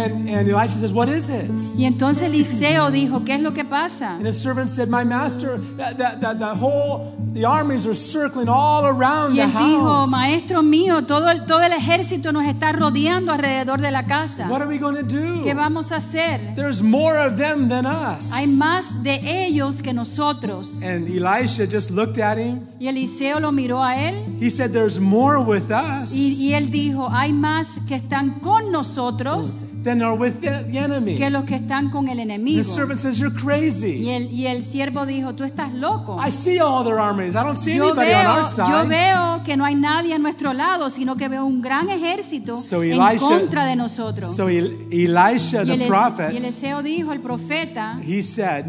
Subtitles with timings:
[0.00, 1.50] And, and Elisha says, What is it?
[1.78, 4.14] Y entonces Eliseo dijo, ¿qué es lo que pasa?
[4.16, 8.48] And his servant said, My master, that, that, that, the whole, the armies are circling
[8.48, 10.10] all around Y the él dijo, house.
[10.10, 14.48] maestro mío, todo el, todo el ejército nos está rodeando alrededor de la casa.
[14.48, 15.42] What are we going to do?
[15.44, 16.54] ¿Qué vamos a hacer?
[16.54, 18.32] There's more of them than us.
[18.32, 20.82] Hay más de ellos que nosotros.
[20.82, 22.66] And Elisha just looked at him.
[22.78, 26.70] Y Eliseo lo miró a él He said, There's more with us y, y él
[26.70, 31.16] dijo, hay más que están con nosotros than are with the, the enemy.
[31.16, 32.62] que los que están con el The enemigo.
[32.64, 34.10] servant says, You're Y crazy.
[34.10, 36.16] el, y el siervo dijo, tú estás loco.
[36.24, 37.34] I see all their armies.
[37.34, 38.88] I don't see Yo anybody on veo, our yo side.
[38.88, 42.82] veo que no hay nadie a nuestro lado, sino que veo un gran ejército So
[42.82, 44.34] en Elisha- contra de nosotros.
[44.36, 48.64] So El- Elisha, y, the el, prophet, y Eliseo dijo, el profeta, he said,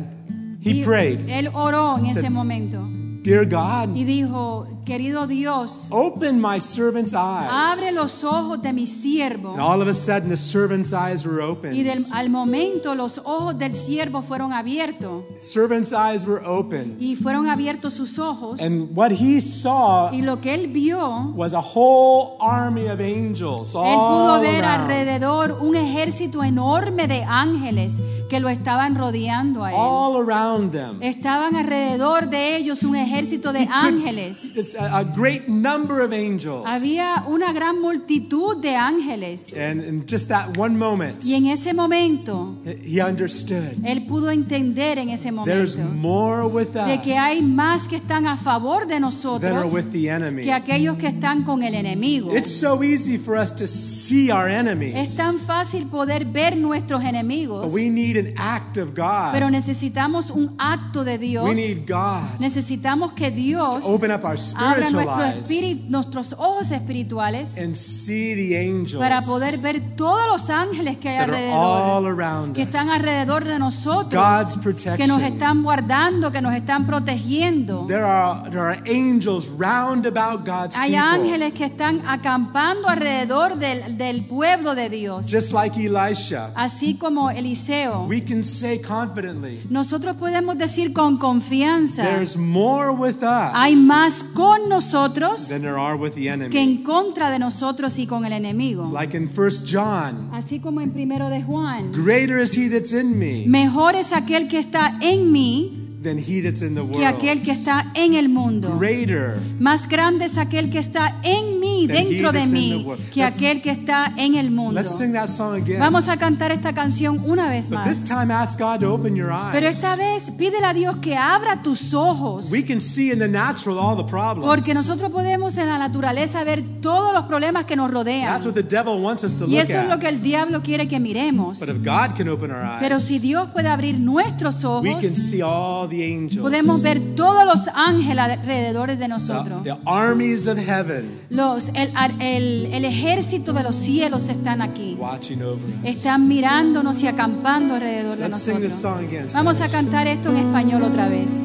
[0.64, 2.88] he y- prayed, él oró en ese Said- momento
[3.24, 7.50] Dear God, y dijo, querido Dios, open my servant's eyes.
[7.50, 9.52] abre los ojos de mi siervo.
[9.52, 11.76] And all of a sudden, the servant's eyes were opened.
[11.76, 16.98] Y del, al momento los ojos del siervo fueron abiertos servant's eyes were opened.
[17.00, 21.54] y fueron abiertos sus ojos And what he saw y lo que él vio, was
[21.54, 24.82] a whole army of angels él pudo all ver around.
[24.92, 27.94] alrededor un ejército enorme de ángeles
[28.32, 29.76] que lo estaban rodeando a él.
[29.78, 31.02] All around them.
[31.02, 34.54] Estaban alrededor de ellos un ejército de ángeles.
[34.56, 36.64] It's a, a great number of angels.
[36.66, 39.54] Había una gran multitud de ángeles.
[39.58, 44.98] And in just that one moment, Y en ese momento, he understood él pudo entender
[44.98, 48.88] en ese there's momento more with de que hay us más que están a favor
[48.88, 50.44] de than are nosotros with the enemy.
[50.44, 52.34] que aquellos que están con el enemigo.
[52.34, 55.18] It's so easy for us to see our Es enemies.
[55.18, 59.32] tan fácil poder ver nuestros But enemigos, we need an act of God.
[59.32, 61.46] pero necesitamos un acto de Dios.
[61.46, 66.72] We need God Necesitamos que Dios to open up our abra nuestro espíritu, nuestros ojos
[66.72, 71.52] espirituales and see the angels para poder ver todos los ángeles que hay that are
[71.54, 74.98] all alrededor, around que están alrededor de nosotros, God's protection.
[74.98, 77.86] que nos están guardando, que nos están protegiendo.
[77.88, 81.00] There are, there are angels round about God's Hay people.
[81.00, 87.30] ángeles que están acampando alrededor del, del pueblo de Dios, Just like Elisha, así como
[87.30, 88.08] Eliseo.
[88.12, 94.22] We can say confidently, Nosotros podemos decir con confianza, there's more with us hay más
[94.34, 96.58] con nosotros than there are with the que enemy.
[96.60, 98.90] en contra de nosotros y con el enemigo.
[98.92, 103.18] Like in 1 John, Así como en primero de Juan, greater is he that's in
[103.18, 107.38] me mejor es aquel que está en mí than he that's in the que aquel
[107.38, 107.46] world.
[107.46, 108.76] que está en el mundo.
[108.78, 109.40] Greater.
[109.60, 112.84] Más grande es aquel que está en mí, Than he dentro de that's in mí,
[112.86, 113.10] world.
[113.12, 114.82] que Let's- aquel que está en el mundo.
[114.82, 115.80] Let's sing that song again.
[115.80, 118.10] Vamos a cantar esta canción una vez But this más.
[118.10, 119.76] time ask God to open your Pero eyes.
[119.78, 122.50] esta vez pídele a Dios que abra tus ojos.
[122.52, 124.46] We can see in the natural all the problems.
[124.48, 128.28] Porque nosotros podemos en la naturaleza ver todos los problemas que nos rodean.
[128.34, 130.64] That's what the devil wants us to Y look eso es lo que el diablo
[130.64, 131.60] quiere que miremos.
[131.60, 134.98] But if God can open our Pero eyes, si Dios puede abrir nuestros we can
[135.06, 136.42] ojos, see all the angels.
[136.42, 139.62] podemos ver todos los ángeles alrededor de the, nosotros.
[139.64, 144.96] the armies of heaven Los, el, el- el ejército de los cielos están aquí.
[145.00, 145.76] watching over us.
[145.86, 149.34] Están mirándonos y acampando alrededor de sing this nosotros.
[149.36, 151.44] Vamos a cantar esto en español otra vez.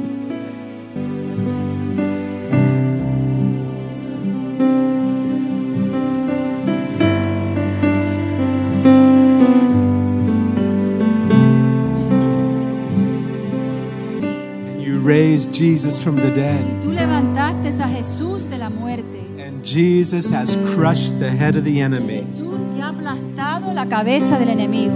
[15.58, 16.60] Jesus from the dead.
[16.76, 19.20] Y tú levantaste a Jesús de la muerte.
[19.38, 22.18] And Jesus has crushed the head of the enemy.
[22.22, 24.94] Jesús ha aplastado la cabeza del enemigo.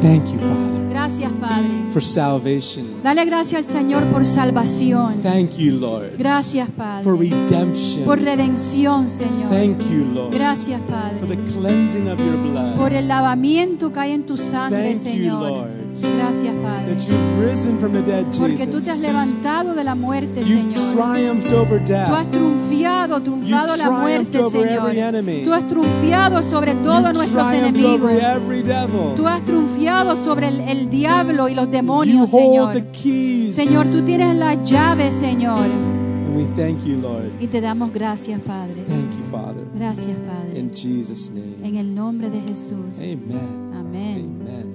[0.00, 1.90] Thank you, Father, Gracias, Padre.
[1.92, 3.02] for salvation.
[3.02, 5.20] Dale gracias al Señor por salvación.
[5.22, 7.30] Thank you, Lord, Gracias, for Padre.
[7.30, 8.04] redemption.
[8.04, 9.48] Por redención, Señor.
[9.50, 11.36] Thank you, Lord, Gracias, for Padre.
[11.36, 12.76] the cleansing of your blood.
[12.76, 15.42] Por el lavamiento que hay en tu sangre, Thank you, Señor.
[15.42, 15.70] Lord,
[16.02, 16.94] Gracias, Padre.
[16.94, 20.74] that you've risen from the dead, Porque tú te has levantado de la muerte, You've
[20.74, 20.94] Señor.
[21.14, 24.88] triumphed over Tú has triunfado You've la muerte, Señor.
[24.90, 25.42] every enemy.
[25.44, 28.10] Tú has triunfiado sobre todos nuestros enemigos.
[28.10, 29.14] over every devil.
[29.14, 32.72] Tú has triunfiado sobre el, el diablo y los You demonios, hold Señor.
[32.74, 33.54] the keys.
[33.54, 35.64] Señor, tú tienes las llaves, Señor.
[35.66, 37.32] And we thank you, Lord.
[37.40, 38.84] Y te damos gracias, Padre.
[38.86, 39.64] Thank you, Father.
[39.74, 40.58] Gracias, Padre.
[40.58, 41.66] In Jesus' name.
[41.66, 42.98] En el nombre de Jesús.
[42.98, 43.38] Amen.
[43.74, 44.38] Amén.
[44.42, 44.65] Amen.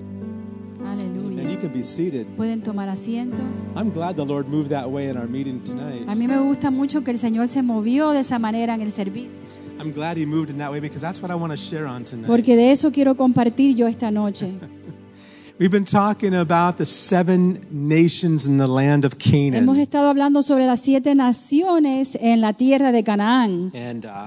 [0.85, 1.59] And you Aleluya.
[1.61, 2.27] can be seated.
[2.37, 3.41] Pueden tomar asiento.
[3.75, 6.05] I'm glad the Lord moved that way in our meeting tonight.
[6.07, 8.91] A mí me gusta mucho que el Señor se movió de esa manera en el
[8.91, 9.37] servicio.
[9.79, 12.03] I'm glad He moved in that way because that's what I want to share on
[12.05, 12.27] tonight.
[12.27, 14.53] Porque de eso quiero compartir yo esta noche.
[15.59, 19.79] We've been talking about the seven nations in the land of Hemos Canaan.
[19.79, 23.71] estado hablando sobre las siete naciones en la tierra de Canaán.
[23.75, 24.25] And uh,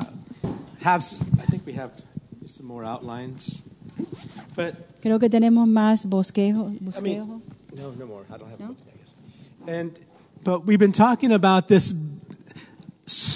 [0.84, 1.02] have,
[1.40, 1.90] I think we have
[2.46, 3.64] some more outlines.
[4.54, 6.72] But Creo que tenemos más bosquejos.
[6.72, 7.40] I mean,
[7.74, 8.24] no, no more.
[8.30, 8.70] I don't have No?
[8.70, 9.14] I guess.
[9.66, 9.92] And
[10.42, 11.92] but we've been talking about this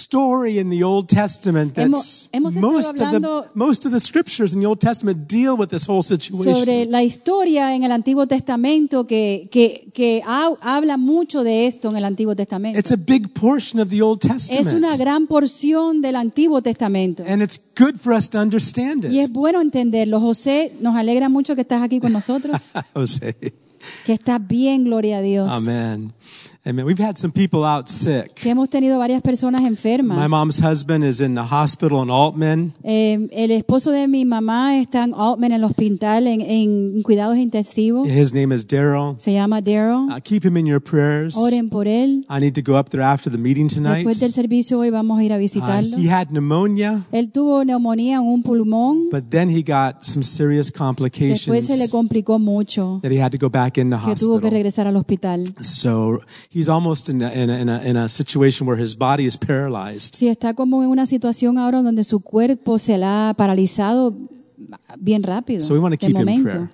[0.09, 4.61] story in the Old Testament that's hemos most of the most of the scriptures in
[4.61, 6.55] the Old Testament deal with this whole situation.
[6.55, 11.91] sobre la historia en el Antiguo Testamento que, que, que ha- habla mucho de esto
[11.91, 12.79] en el Antiguo Testamento.
[12.79, 14.67] It's a big portion of the Old Testament.
[14.67, 17.23] Es una gran porción del Antiguo Testamento.
[17.27, 19.33] and it's good for us to understand Y es it.
[19.33, 20.21] bueno entenderlo.
[20.21, 23.35] José, nos alegra mucho que estás aquí con nosotros, Jose.
[24.07, 25.49] que estás bien, gloria a Dios.
[25.55, 26.13] Amen.
[26.69, 26.85] Amen.
[26.85, 28.35] We've had some people out sick.
[28.35, 30.19] Que hemos tenido varias personas enfermas.
[30.19, 32.75] My mom's husband is in the hospital in Altman.
[32.85, 37.39] Eh, el esposo de mi mamá está en Altman, en el hospital, en, en cuidados
[37.39, 38.07] intensivos.
[38.07, 39.15] His name is Daryl.
[39.19, 40.11] Se llama Daryl.
[40.15, 41.35] Uh, keep him in your prayers.
[41.39, 42.27] Oren por él.
[42.29, 44.05] I need to go up there after the meeting tonight.
[44.05, 45.97] Después del servicio hoy vamos a ir a Uh, visitarlo.
[45.97, 49.09] he had pneumonia, Él tuvo neumonía en un pulmón.
[49.11, 51.47] but then he got some serious complications.
[51.47, 54.39] Después se le complicó mucho, that he had to go back in the que tuvo
[54.39, 54.51] que hospital.
[54.51, 55.47] regresar al hospital.
[55.61, 56.21] So
[56.59, 59.37] he's almost in a, in, a, in, a, in a situation where his body is
[59.37, 60.17] paralyzed.
[60.17, 64.17] Sí, está como en una situación ahora donde su cuerpo se la ha paralizado
[64.99, 66.71] bien rápido, So we wanna keep him in prayer.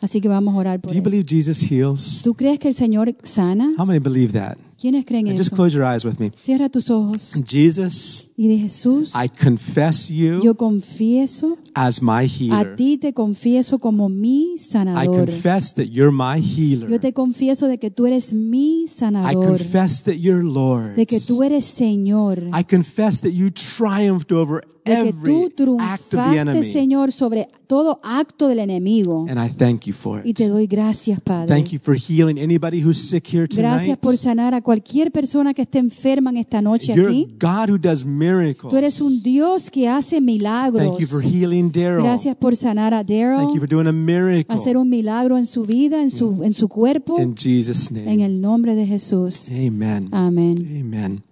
[0.00, 1.04] Así que vamos a orar por Do you él.
[1.04, 2.22] believe Jesus heals?
[2.22, 3.72] ¿Tú crees que el Señor sana?
[3.78, 4.58] How many believe that?
[4.78, 6.32] ¿Quiénes creen And just close your eyes with me.
[6.38, 12.22] Cierra tus ojos Jesus, y de Jesús, I confess you yo confieso, as my a
[12.24, 12.76] healer.
[12.76, 15.26] ti te confieso como mi I sanador.
[15.26, 16.90] confess that you're my healer.
[16.90, 20.96] Yo te confieso de que tú eres mi I sanador, confess that you're Lord.
[20.96, 25.76] de que tú eres Señor, I confess that you triumphed over de que every tú
[25.80, 26.62] act of the triunfaste, enemy.
[26.72, 29.26] Señor, sobre todo acto del enemigo.
[29.28, 30.36] And I thank you for Y it.
[30.36, 31.48] te doy gracias, Padre.
[31.48, 33.98] Thank you for healing anybody who's sick here Gracias tonight.
[34.00, 37.34] por sanar a cualquier persona que esté enferma en esta noche You're aquí.
[37.40, 38.25] a God who does miracles.
[38.68, 40.82] Tú eres un Dios que hace milagros.
[40.82, 42.02] Thank you for healing Daryl.
[42.02, 44.46] Gracias por sanar a Thank you Daryl, for doing a miracle.
[44.54, 48.24] hacer un milagro en su vida, en su, en su cuerpo, In Jesus' en name.
[48.24, 49.48] el nombre de Jesús.
[49.50, 50.08] Amen.
[50.12, 50.56] Amén.
[50.80, 51.22] Amen.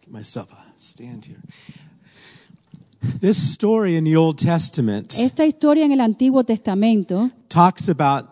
[0.00, 1.40] Get myself a stand here.
[3.20, 8.26] This story in the Old Testament Esta historia en el Antiguo Testamento talks about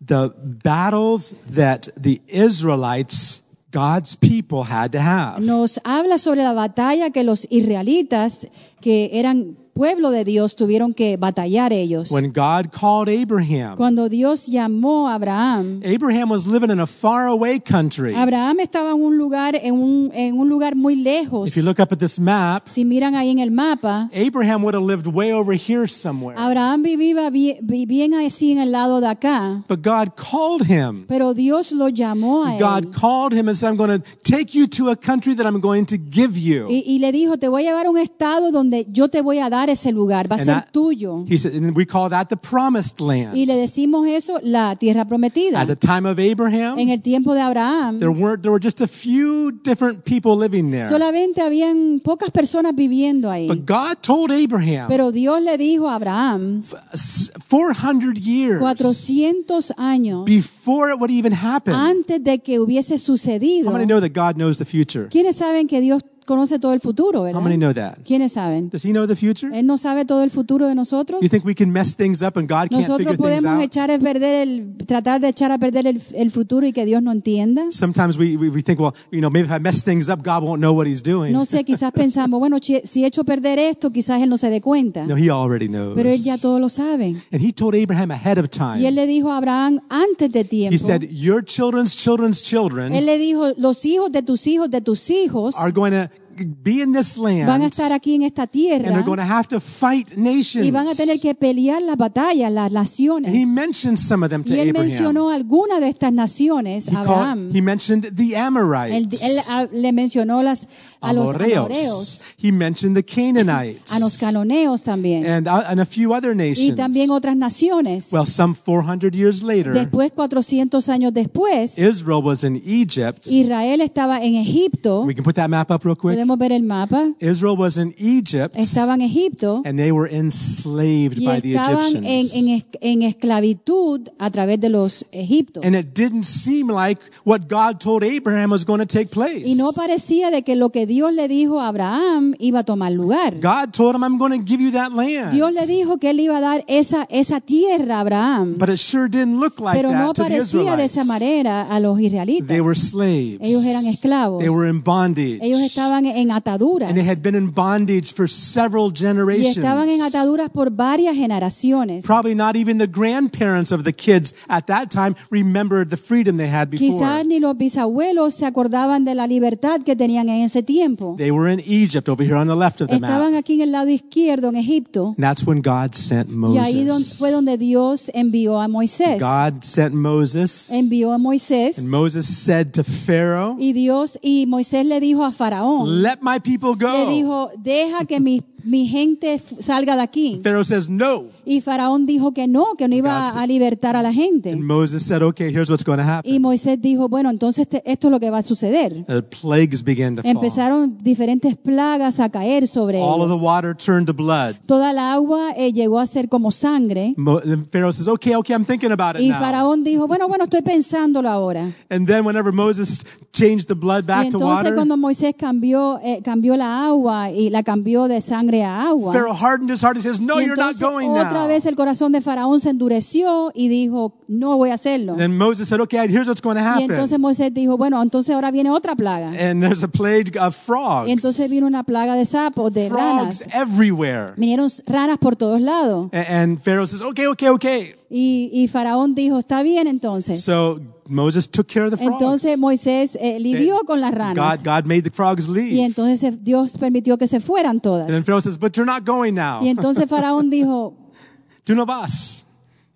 [0.00, 0.30] the
[0.62, 3.42] battles that the Israelites,
[3.72, 5.40] God's people, had to have.
[5.40, 8.48] nos habla sobre la batalla que los israelitas,
[8.80, 12.10] que eran pueblo de Dios, tuvieron que batallar ellos.
[12.10, 17.60] When God called Abraham, Cuando Dios llamó a Abraham, Abraham was living in a faraway
[17.60, 18.14] country.
[18.14, 21.48] Abraham estaba en un lugar, en un, en un lugar muy lejos.
[21.48, 24.74] If you look up at this map, Si miran ahí en el mapa, Abraham would
[24.74, 26.34] have lived way over here somewhere.
[26.38, 31.04] Abraham vivía bien, bien así en el lado de acá, But God called him.
[31.06, 32.90] pero Dios lo llamó a God él.
[32.98, 35.84] called him and said, I'm going to take you to a country that I'm going
[35.86, 36.66] to give you.
[36.70, 39.38] Y, y le dijo, te voy a llevar a un estado donde yo te voy
[39.38, 41.24] a dar ese lugar, va a And ser that- tuyo.
[41.28, 43.36] He said, and we call that the promised land.
[43.36, 45.60] Y le decimos eso, la tierra prometida.
[45.60, 49.50] At the time of Abraham, En el tiempo de Abraham, there were just a few
[49.64, 50.88] different people living there.
[50.88, 53.46] solamente habían pocas personas viviendo ahí.
[53.48, 56.62] But God told Abraham Pero Dios le dijo a Abraham,
[56.92, 61.74] s- 400 years 400 años before it would even happen.
[61.74, 63.68] antes de que hubiese sucedido.
[63.68, 65.08] How many know that God knows the future?
[65.10, 67.98] ¿Quiénes saben que Dios conoce todo el futuro, How many know that?
[68.04, 68.68] ¿Quiénes saben?
[68.70, 69.48] Does he know the future?
[69.58, 71.20] Él no sabe todo el futuro de nosotros.
[71.22, 73.62] You think we can mess things up and God can't Nosotros figure things podemos out?
[73.62, 77.02] echar a perder el, tratar de echar a perder el, el futuro y que Dios
[77.02, 77.66] no entienda.
[77.70, 80.42] Sometimes we, we, we think, well, you know, maybe if I mess things up, God
[80.42, 81.32] won't know what he's doing.
[81.32, 84.50] No sé, quizás pensamos, bueno, si si echo a perder esto, quizás Él no se
[84.50, 85.06] dé cuenta.
[85.06, 85.94] No, he already knows.
[85.94, 87.16] Pero Él ya todo lo sabe.
[87.32, 88.80] And he told Abraham ahead of time.
[88.80, 90.78] Y Él le dijo a Abraham antes de He tiempo.
[90.84, 95.10] said, Your children's children's children Él le dijo, los hijos de tus hijos de tus
[95.10, 96.08] hijos are going to
[96.44, 99.22] be in this land van a estar aquí en esta and tierra they're going to
[99.22, 100.66] have to fight nations.
[100.66, 103.28] y van a tener que pelear las batallas, las naciones.
[103.30, 104.86] And he mentioned some of them to Y él Abraham.
[104.88, 107.50] mencionó alguna de estas naciones He, a called- Abraham.
[107.54, 110.66] he mentioned the Amorites, él, ah, le mencionó las,
[111.00, 115.84] a los amorreos, He mentioned the Canaanites, a los canoneos también, and, uh, and a
[115.86, 116.76] few other y nations.
[116.76, 118.12] también otras naciones.
[118.12, 123.26] well, some 400 years later, Después, 400 años después, Israel was in Egypt.
[123.26, 125.02] Israel estaba en Egipto.
[125.02, 126.14] We can put that map up real quick.
[126.14, 127.12] Podemos ver el mapa.
[127.20, 131.96] Israel was in Egypt, Estaba en Egipto and they were enslaved y by the estaban
[131.96, 132.64] en, Egyptians.
[132.80, 135.64] en, en esclavitud a través de los egiptos.
[135.64, 139.42] And it didn't seem like what God told Abraham was going to take place.
[139.46, 142.92] Y no parecía de que lo que Dios le dijo a Abraham iba a tomar
[142.92, 143.34] lugar.
[143.40, 145.32] God told him, I'm going to give you that land.
[145.32, 148.56] Dios le dijo que él iba a dar esa, esa tierra a Abraham.
[148.58, 152.00] But it sure didn't look like Pero no to parecía de esa manera a los
[152.00, 152.48] israelitas.
[152.48, 153.38] They were slaves.
[153.40, 154.40] Ellos eran esclavos.
[154.40, 155.40] They were in bondage.
[155.42, 156.88] Ellos estaban en, ataduras.
[156.88, 159.56] And they had been in bondage for several Y generations.
[159.56, 162.04] estaban en ataduras por varias generaciones.
[162.04, 166.48] Probably not even the grandparents of the kids at that time remembered the freedom they
[166.48, 166.88] had before.
[166.88, 170.75] Quizás ni los bisabuelos se acordaban de la libertad que tenían en ese tiempo.
[171.16, 173.40] They were in Egypt over here on the left of the Estaban map.
[173.40, 175.08] aquí en el lado izquierdo, en Egipto.
[175.16, 177.18] And that's when God sent Y ahí don- Moses.
[177.18, 179.18] fue donde Dios envió a Moisés.
[179.20, 180.70] God sent Moses.
[180.72, 181.78] Envió a Moisés.
[181.78, 186.38] And Moses said to Pharaoh, Y Dios y Moisés le dijo a Faraón, Let my
[186.40, 187.06] people le go.
[187.10, 190.40] dijo, deja que mi, mi gente salga de aquí.
[190.42, 191.24] Pharaoh says, No.
[191.44, 194.50] Y Faraón dijo que no, que no iba a libertar a la gente.
[194.52, 196.42] And Moses said, Okay, here's what's going to Y happen.
[196.42, 199.04] Moisés dijo, bueno, entonces te- esto es lo que va a suceder.
[199.40, 200.30] Plagues began to fall.
[200.32, 204.56] Empezaron diferentes plagas a caer sobre All of the water turned to blood.
[204.66, 207.14] Toda agua eh, llegó a ser como sangre.
[207.16, 209.38] Mo- Pharaoh says, Okay, okay, I'm thinking about it Y now.
[209.38, 211.70] Faraón dijo, bueno, bueno, estoy pensándolo ahora.
[211.90, 215.98] And then whenever Moses changed the blood Y back to entonces water, cuando Moisés cambió,
[216.02, 219.12] eh, cambió la agua y la cambió de sangre a agua.
[219.12, 221.48] Pharaoh hardened his heart and says, No, y you're not entonces going otra now.
[221.48, 225.12] vez el corazón de Faraón se endureció y dijo, no voy a hacerlo.
[225.12, 226.90] And then Moses said, Okay, here's what's going to Y happen.
[226.90, 229.28] entonces Moisés dijo, bueno, entonces ahora viene otra plaga.
[229.38, 231.08] and there's a plague of frogs.
[231.08, 233.48] Y entonces vino una plaga de sapos, de frogs ranas.
[233.52, 234.32] everywhere.
[234.36, 236.08] Vinieron ranas por todos lados.
[236.12, 237.94] A- And Pharaoh says, Okay, okay, okay.
[238.10, 240.42] Y, y Faraón dijo, está bien entonces.
[240.42, 242.12] So Moses took care of the frogs.
[242.20, 244.62] Entonces Moisés eh, lidió con las God, ranas.
[244.62, 245.84] God made the frogs Y leave.
[245.84, 248.06] entonces eh, Dios permitió que se fueran todas.
[248.06, 249.62] And then Pharaoh says, But you're not going now.
[249.62, 250.94] Y entonces Faraón dijo,
[251.66, 252.45] Do no vas.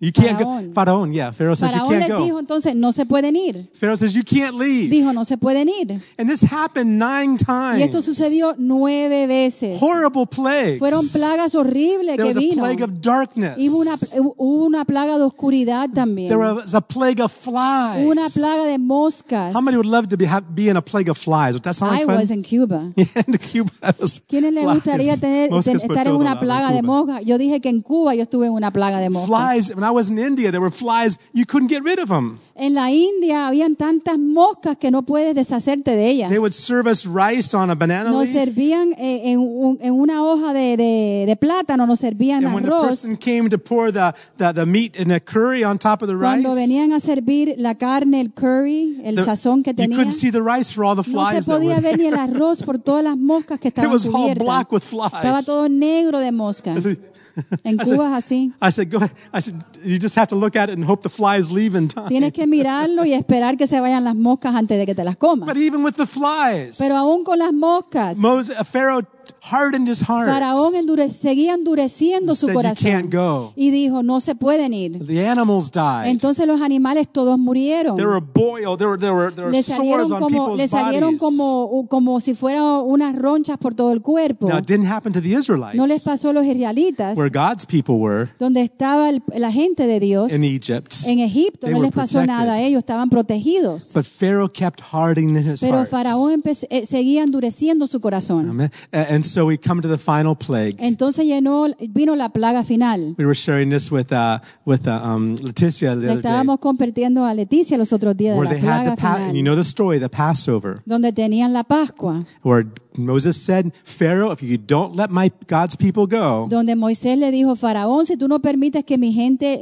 [0.01, 0.65] You can't Faraón.
[0.67, 0.73] go.
[0.73, 1.31] Pharaoh, yeah.
[1.31, 2.23] Pharaoh says, You Faraón can't les go.
[2.25, 3.69] dijo entonces, no se pueden ir.
[3.73, 4.89] Pharaoh says, You can't leave.
[4.89, 6.01] Dijo, no se pueden ir.
[6.17, 7.77] And this happened nine times.
[7.79, 9.79] Y esto sucedió nueve veces.
[9.79, 10.79] Horrible plagues.
[10.79, 13.55] Fueron plagas horribles There que was a plague of darkness.
[13.59, 16.29] Y hubo una, hubo una plaga de oscuridad también.
[16.29, 18.03] There was a plague of flies.
[18.03, 19.53] Una plaga de moscas.
[19.55, 21.53] How many would love to be, have, be in a plague of flies?
[21.53, 22.15] Would that sound like I fun?
[22.17, 22.91] was in Cuba.
[22.97, 26.81] Yeah, in Cuba, it was ¿Quiénes les gustaría tener, ten- estar en una plaga de
[26.81, 26.93] Cuba.
[27.05, 27.25] moscas?
[27.25, 29.27] Yo dije que en Cuba yo estuve en una plaga de moscas.
[29.29, 32.39] Flies, when I was in India, there were flies, you couldn't get rid of them.
[32.55, 36.29] En la India habían tantas moscas que no puedes deshacerte de ellas.
[36.29, 38.33] They would serve us rice on a banana Nos leaf.
[38.33, 42.87] servían eh, en, un- en una hoja de, de- de plátano, nos servían And arroz.
[42.87, 46.13] person came to pour the, the, the meat in a curry on top of the
[46.15, 49.97] rice, Cuando venían a servir la carne, el curry, el the- sazón que you tenía,
[49.97, 52.77] couldn't see the rice for all the no se podía ver ni el arroz por
[52.77, 54.45] todas las moscas que It estaban was all cubiertas.
[54.45, 55.13] black with flies.
[55.13, 56.85] Estaba todo negro de moscas.
[57.63, 58.53] En I said- Cuba es así.
[58.61, 59.11] I said, go ahead.
[59.33, 61.87] I said, you just have to look at it and hope the flies leave in
[61.87, 62.07] time.
[62.07, 65.17] Tienes que mirarlo y esperar que se vayan las moscas antes de que te las
[65.17, 65.47] comas.
[65.47, 69.01] But even with the flies, Pero aún con las moscas, Moses, uh, Pharaoh
[69.51, 70.27] hardened his heart.
[70.27, 74.73] Faraón endure- seguía endureciendo su Said, "You corazón can't go." y dijo, no se pueden
[74.73, 75.05] ir.
[75.05, 76.07] The animals died.
[76.09, 77.95] Entonces los animales todos murieron.
[77.95, 78.77] There were boiled.
[78.77, 81.21] There were there were there were sores salieron, on como, people's le salieron bodies.
[81.21, 84.47] como, como si fueran unas ronchas por todo el cuerpo.
[84.47, 87.65] Now it didn't happen to the Israelites, No les pasó a los israelitas, where God's
[87.65, 90.31] people were donde estaba el- la gente de Dios.
[90.33, 90.93] in Egypt.
[91.05, 92.45] En Egipto They no les pasó protected.
[92.45, 93.91] nada, ellos estaban protegidos.
[93.93, 95.85] But Pharaoh kept hardening his Pero.
[95.85, 98.49] Faraón eh, seguía endureciendo su corazón.
[98.49, 98.71] Amen.
[99.11, 100.75] And so we come to the final plague.
[100.79, 103.13] Entonces llenó, vino la plaga final.
[103.17, 106.59] We were sharing this with uh, with uh, um, Leticia the Le other day, estábamos
[106.59, 109.43] compartiendo a Leticia los otros días de where la they had the pa- and you
[109.43, 112.65] know the story, the Passover, donde tenían la Pascua, where
[112.97, 117.55] Moses said, "Pharaoh, if you don't let my God's people go, donde Moisés le dijo,
[117.55, 119.61] Faraón, si tú no permites que mi gente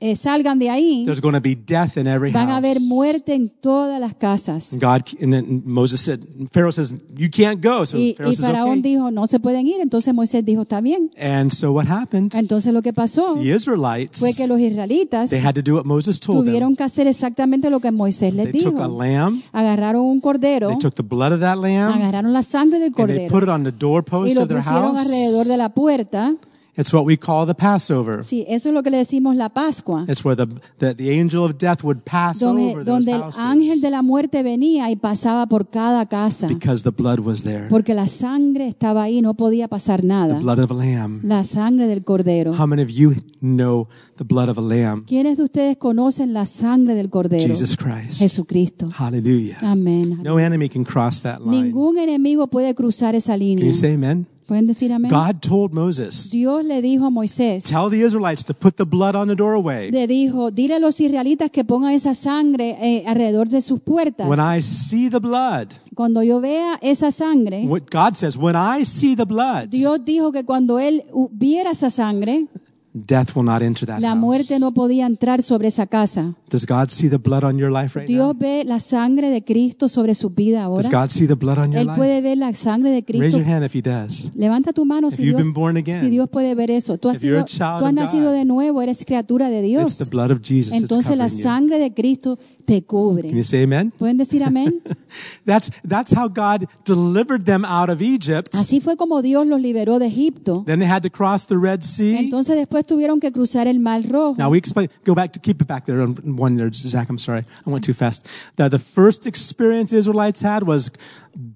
[0.00, 2.86] eh, salgan de ahí, there's going to be death in every van a haber house."
[2.88, 4.72] muerte en todas las casas.
[4.72, 6.20] And God and then Moses said,
[6.52, 9.40] Pharaoh says, "You can't go." So Y, Pharaoh y says, Faraón "Okay." dijo, no se
[9.40, 9.80] pueden ir.
[9.80, 11.10] Entonces Moisés dijo, está bien.
[11.20, 12.34] And so what happened?
[12.34, 15.84] Entonces lo que pasó The Israelites fue que los israelitas they had to do what
[15.84, 16.46] Moses told them.
[16.46, 18.98] tuvieron que hacer exactamente lo que Moisés les They took a dijo.
[19.02, 22.88] lamb, Agarraron un cordero, they took the blood of that lamb, agarraron la sangre del
[22.88, 25.00] and they cordero put it on the y doorpost lo of their pusieron house.
[25.06, 26.34] alrededor de la puerta.
[26.74, 28.24] It's what we call the Passover.
[28.24, 30.46] Sí, eso es lo que le decimos la Pascua, It's where the,
[30.78, 33.90] the, the angel of death would pass donde, over those donde el houses ángel de
[33.90, 37.68] la muerte venía y pasaba por cada casa, because the blood was there.
[37.68, 40.36] porque la sangre estaba ahí, no podía pasar nada.
[40.36, 41.20] The blood of a lamb.
[41.22, 42.54] La sangre del cordero.
[42.58, 45.04] How many of you know the blood of a lamb?
[45.04, 47.46] ¿Quiénes de ustedes conocen la sangre del cordero?
[47.46, 48.18] Jesus Christ.
[48.18, 48.88] Jesucristo.
[48.98, 49.58] Hallelujah.
[49.60, 50.20] Amén.
[50.22, 51.64] No enemy can cross that line.
[51.64, 53.58] Ningún enemigo puede cruzar esa línea.
[53.58, 54.26] Can you say amen?
[54.46, 55.10] ¿Pueden decir amén?
[55.10, 59.14] God told Moses, Dios le dijo a Moisés, tell the Israelites to put the blood
[59.14, 59.90] on the doorway.
[59.90, 64.28] le dijo, dile a los israelitas que pongan esa sangre eh, alrededor de sus puertas.
[64.28, 68.84] When I see the blood, Cuando yo vea esa sangre, what God says, when I
[68.84, 72.48] see the blood, Dios dijo que cuando él viera esa sangre,
[72.94, 74.18] death will not enter that La house.
[74.20, 76.34] muerte no podía entrar sobre esa casa.
[76.50, 78.38] Does God see the blood on your life right Dios now?
[78.38, 81.02] ve la sangre de Cristo sobre su vida Does ahora.
[81.04, 81.96] God see the blood on your Él life?
[81.96, 83.38] puede ver la sangre de Raise Cristo.
[83.38, 84.30] your hand if He does.
[84.34, 86.98] Levanta tu mano If si you've Dios, been born again, si Dios puede ver eso.
[86.98, 89.04] Tú has, If you're a sido, child tú has of nacido God, de nuevo, eres
[89.06, 90.10] criatura de it's the Dios.
[90.10, 93.42] blood of Jesus that's Entonces la sangre de Cristo te Can you cubre.
[93.44, 93.90] say Amen?
[93.98, 94.80] ¿Pueden decir amén?
[95.44, 98.54] That's that's how God delivered them out of Egypt.
[98.54, 100.62] Así fue como Dios los liberó de Egipto.
[100.66, 102.18] Then they had to cross the Red Sea.
[102.18, 104.36] Entonces después tuvieron que cruzar el Mar Rojo.
[104.38, 104.88] Now we explain.
[105.04, 107.08] Go back to keep it back there on one there, Zach.
[107.08, 108.26] I'm sorry, I went too fast.
[108.56, 110.90] The, the first experience Israelites had was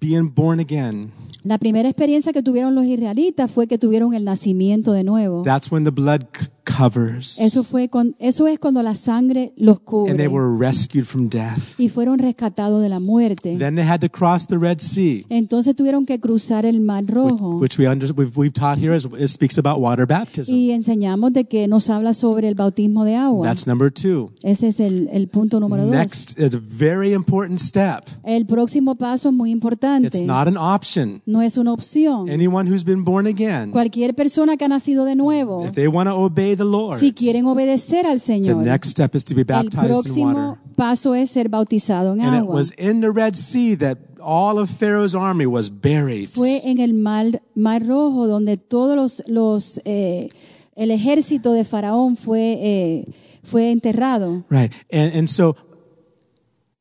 [0.01, 1.13] being born again.
[1.43, 5.43] La primera experiencia que tuvieron los israelitas fue que tuvieron el nacimiento de nuevo.
[5.43, 6.25] That's when the blood
[6.67, 11.05] covers, Eso fue con, eso es cuando la sangre los and they cubre were rescued
[11.05, 11.79] from death.
[11.79, 13.57] y fueron rescatados de la muerte.
[13.57, 17.15] Then they had to cross the Red Sea, Entonces tuvieron que cruzar el Mar which,
[17.15, 17.59] Rojo.
[17.59, 18.95] which we under, we've, we've taught here.
[18.97, 20.55] Is, it speaks about water baptism.
[20.55, 23.47] Y enseñamos de que nos habla sobre el bautismo de agua.
[23.47, 24.33] That's number two.
[24.43, 25.93] Ese es el, el punto número dos.
[25.95, 28.05] Next is a very important step.
[28.25, 30.09] El próximo paso es muy importante.
[30.09, 31.23] It's not an option.
[31.27, 32.29] No es una opción.
[32.29, 36.09] Anyone who's been born again, Cualquier persona que ha nacido de nuevo, if they want
[36.09, 39.43] to obey the Lord, si quieren obedecer al the Señor, next step is to be
[39.43, 40.59] el baptized in water.
[40.77, 44.71] paso es ser bautizado en And it was in the Red Sea that all of
[44.71, 46.29] Pharaoh's army was buried.
[46.29, 50.29] Fue en el mar, mar Rojo donde todos los, los eh,
[50.75, 53.05] el ejército de Faraón fue, eh,
[53.43, 54.45] fue enterrado.
[54.51, 54.73] Right.
[54.91, 55.57] And, and so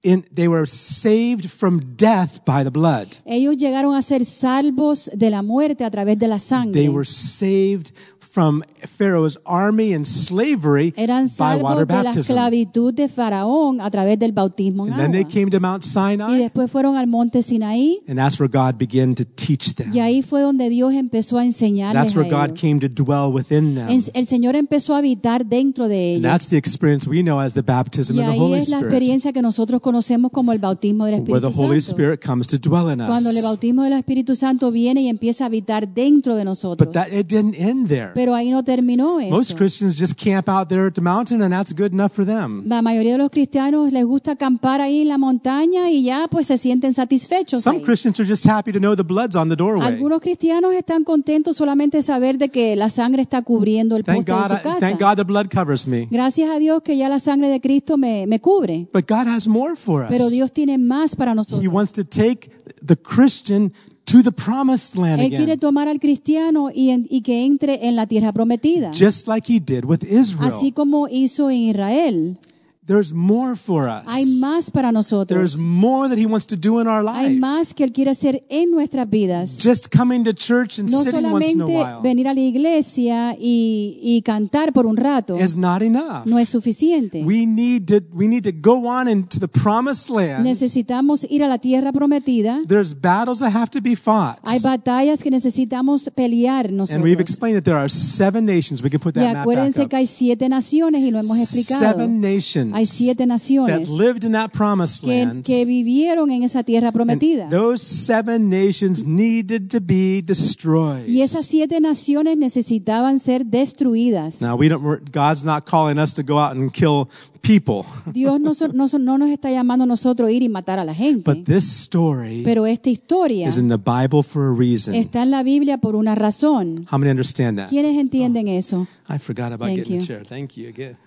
[0.05, 3.07] in, they were saved from death by the blood.
[3.25, 6.73] Ellos llegaron a ser salvos de la muerte a través de la sangre.
[6.73, 7.91] They were saved
[8.35, 8.63] from
[8.97, 12.19] Pharaoh's army and slavery Eran by water de la baptism.
[12.19, 15.31] esclavitud de Faraón a través del bautismo en And then they agua.
[15.33, 19.15] came to Mount Y Sinai, después fueron al monte Sinaí and that's where God began
[19.15, 19.93] to teach them.
[19.95, 22.59] y ahí fue donde Dios empezó a enseñarles That's a where God ellos.
[22.59, 23.87] came to dwell within them.
[23.89, 26.31] En- El Señor empezó a habitar dentro de And ellos.
[26.31, 28.77] that's the experience we know as the baptism Y of the ahí Holy es la
[28.79, 32.01] Spirit, experiencia que nosotros conocemos como el bautismo del where the Espíritu Holy Santo.
[32.01, 33.43] Spirit comes to dwell in Cuando el us.
[33.43, 36.85] bautismo del Espíritu Santo viene y empieza a habitar dentro de nosotros.
[36.85, 38.11] But that it didn't end there.
[38.25, 39.55] Pero ahí no terminó Most eso.
[39.57, 42.63] Christians just camp out there at the mountain, and that's good enough for them.
[42.67, 46.47] La mayoría de los cristianos les gusta acampar ahí en la montaña y ya pues
[46.47, 47.61] se sienten satisfechos.
[47.61, 47.83] Some ahí.
[47.83, 49.85] Christians are just happy to know the blood's on the doorway.
[49.85, 54.25] Algunos cristianos están contentos solamente de saber de que la sangre está cubriendo el Thank
[54.25, 54.79] poste God, de su casa.
[54.79, 56.07] thank God the blood covers me.
[56.09, 58.87] Gracias a Dios que ya la sangre de Cristo me, me cubre.
[58.91, 60.31] But God has more for Pero us.
[60.31, 61.71] Dios tiene más para He nosotros.
[61.71, 62.49] wants to take
[62.83, 63.71] the Christian
[64.05, 67.87] to the promised land Él quiere again, tomar al cristiano y, en- y que entre
[67.87, 68.91] en la tierra prometida.
[68.93, 70.51] just like He did with Israel.
[70.53, 72.37] Así como hizo en Israel.
[72.85, 74.03] There's more for us.
[74.07, 75.27] Hay más para nosotros.
[75.27, 77.39] There's more that He wants to do in our Hay life.
[77.39, 79.57] más que Él quiere hacer en nuestras vidas.
[79.59, 83.35] Just coming to church and No sitting once in a while venir a la iglesia
[83.39, 86.25] y, y cantar por un rato is not enough.
[86.25, 87.23] no es suficiente.
[87.25, 90.45] We need to we need to go on into the promised land.
[90.45, 92.61] Necesitamos ir a la tierra prometida.
[92.67, 94.37] There's battles that have to be fought.
[94.45, 97.19] Hay batallas que necesitamos pelear And we've nosotros.
[97.19, 98.83] explained that there are seven nations.
[98.83, 101.39] We can put Y that map back acuérdense que hay siete naciones y lo hemos
[101.39, 101.79] explicado.
[101.79, 105.45] Seven nations Hay siete that lived in that promised land.
[105.45, 107.49] que vivieron en esa tierra prometida.
[107.49, 111.07] those seven nations needed to be destroyed.
[111.07, 114.41] Y esas siete naciones necesitaban ser destruidas.
[114.41, 115.09] Now we don't.
[115.11, 117.07] God's not calling us to go out and kill
[117.45, 120.83] people, Dios no, no no nos está llamando a nosotros a ir y matar a
[120.83, 121.31] la gente.
[121.31, 124.95] but this story Pero esta historia is in the Bible for a reason.
[124.95, 126.85] está en la Biblia por una razón.
[126.91, 127.69] How many understand that?
[127.69, 128.87] ¿Quiénes entienden oh, eso?
[129.09, 130.01] I forgot about Thank getting you.
[130.01, 130.25] the chair.
[130.25, 130.97] Thank you again.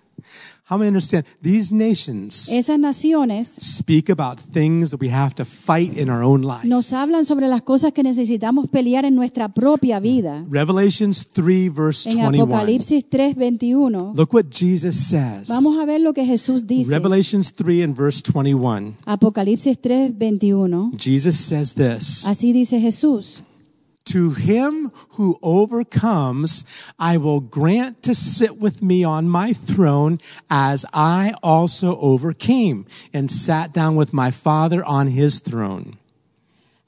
[0.71, 1.25] How many understand?
[1.43, 6.43] These nations Esas naciones speak about things that we have to fight in our own
[6.43, 6.67] life.
[6.67, 10.45] nos hablan sobre las cosas que necesitamos pelear en nuestra propia vida.
[10.51, 12.45] Revelations 3, verse En 21.
[12.45, 15.49] Apocalipsis 3:21 Look what Jesus says.
[15.49, 16.91] vamos a ver lo que Jesús dice.
[16.91, 18.97] Revelations 3 and verse 21.
[19.07, 20.93] Apocalipsis 3:21.
[20.99, 23.43] Jesus says this Así dice Jesús.
[24.13, 26.65] To him who overcomes,
[26.99, 30.19] I will grant to sit with me on my throne
[30.49, 35.99] as I also overcame and sat down with my Father on his throne.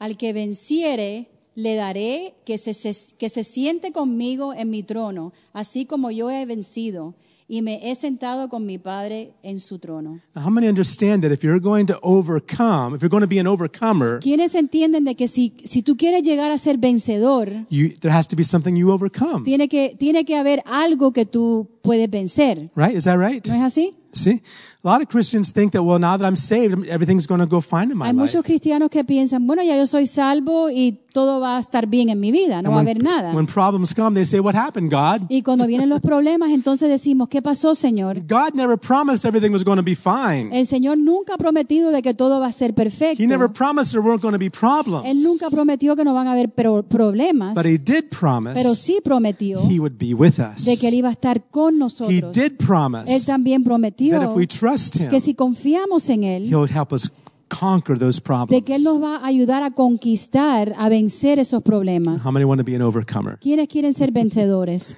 [0.01, 2.73] Al que venciere, le daré que se,
[3.19, 7.15] que se siente conmigo en mi trono, así como yo he vencido
[7.53, 10.21] y me he sentado con mi Padre en su trono.
[10.37, 13.41] Now, how many understand that if you're going to overcome, if you're going to be
[13.41, 17.89] an overcomer, ¿Quiénes entienden de que si, si tú quieres llegar a ser vencedor, you,
[18.01, 19.43] there has to be something you overcome?
[19.45, 22.71] tiene que, tiene que haber algo que tú puedes vencer?
[22.77, 22.97] Right?
[22.97, 23.45] Is that right?
[23.49, 23.97] ¿No es así?
[24.13, 24.43] See?
[24.83, 27.61] A lot of Christians think that, well, now that I'm saved, everything's going to go
[27.61, 28.21] fine in my Hay life.
[28.23, 32.09] muchos cristianos que piensan, bueno, ya yo soy salvo y todo va a estar bien
[32.09, 33.35] en mi vida, no va a haber nada.
[33.35, 35.27] When problems come, they say, what happened, God?
[35.29, 38.20] Y cuando vienen los problemas, entonces decimos, ¿qué pasó, Señor?
[38.29, 40.51] God never promised everything was going to be fine.
[40.53, 43.23] El Señor nunca ha prometido de que todo va a ser perfecto.
[43.23, 45.07] He never promised there weren't going to be problems.
[45.07, 48.75] Él nunca prometió que no van a haber pro- problemas, But he did promise pero
[48.75, 50.64] sí prometió he would be with us.
[50.64, 52.33] de que Él iba a estar con He nosotros.
[52.33, 56.44] did promise Él también that prometió if we trust him, que si confiamos en Él,
[56.49, 57.11] he'll help us
[57.51, 58.51] conquer those problems.
[58.51, 62.25] de que Él nos va a ayudar a conquistar, a vencer esos problemas.
[62.25, 63.39] How many want to be an overcomer?
[63.41, 64.97] ¿Quiénes quieren ser vencedores?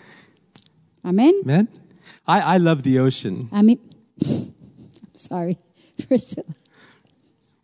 [1.03, 1.33] Amén.
[1.45, 1.69] Amen?
[2.27, 3.49] I, I love the ocean.
[3.51, 3.81] A mí.
[5.15, 5.59] Sorry.
[6.09, 6.45] Priscilla.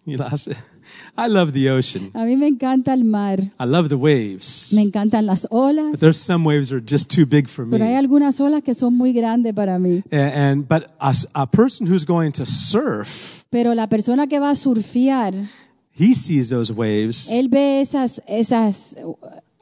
[0.05, 0.57] You lost it.
[1.21, 2.13] I love the ocean.
[2.15, 3.41] A mí me encanta el mar.
[3.41, 4.73] I love the waves.
[4.73, 5.91] Me encantan las olas.
[5.91, 7.73] But there's some waves that are just too big for me.
[7.73, 10.05] Pero hay algunas olas que son muy grandes para mí.
[10.13, 10.91] And, and but
[11.35, 15.35] a person who's going to surf, Pero la persona que va a surfear,
[15.99, 18.95] he sees those waves, él ve esas, esas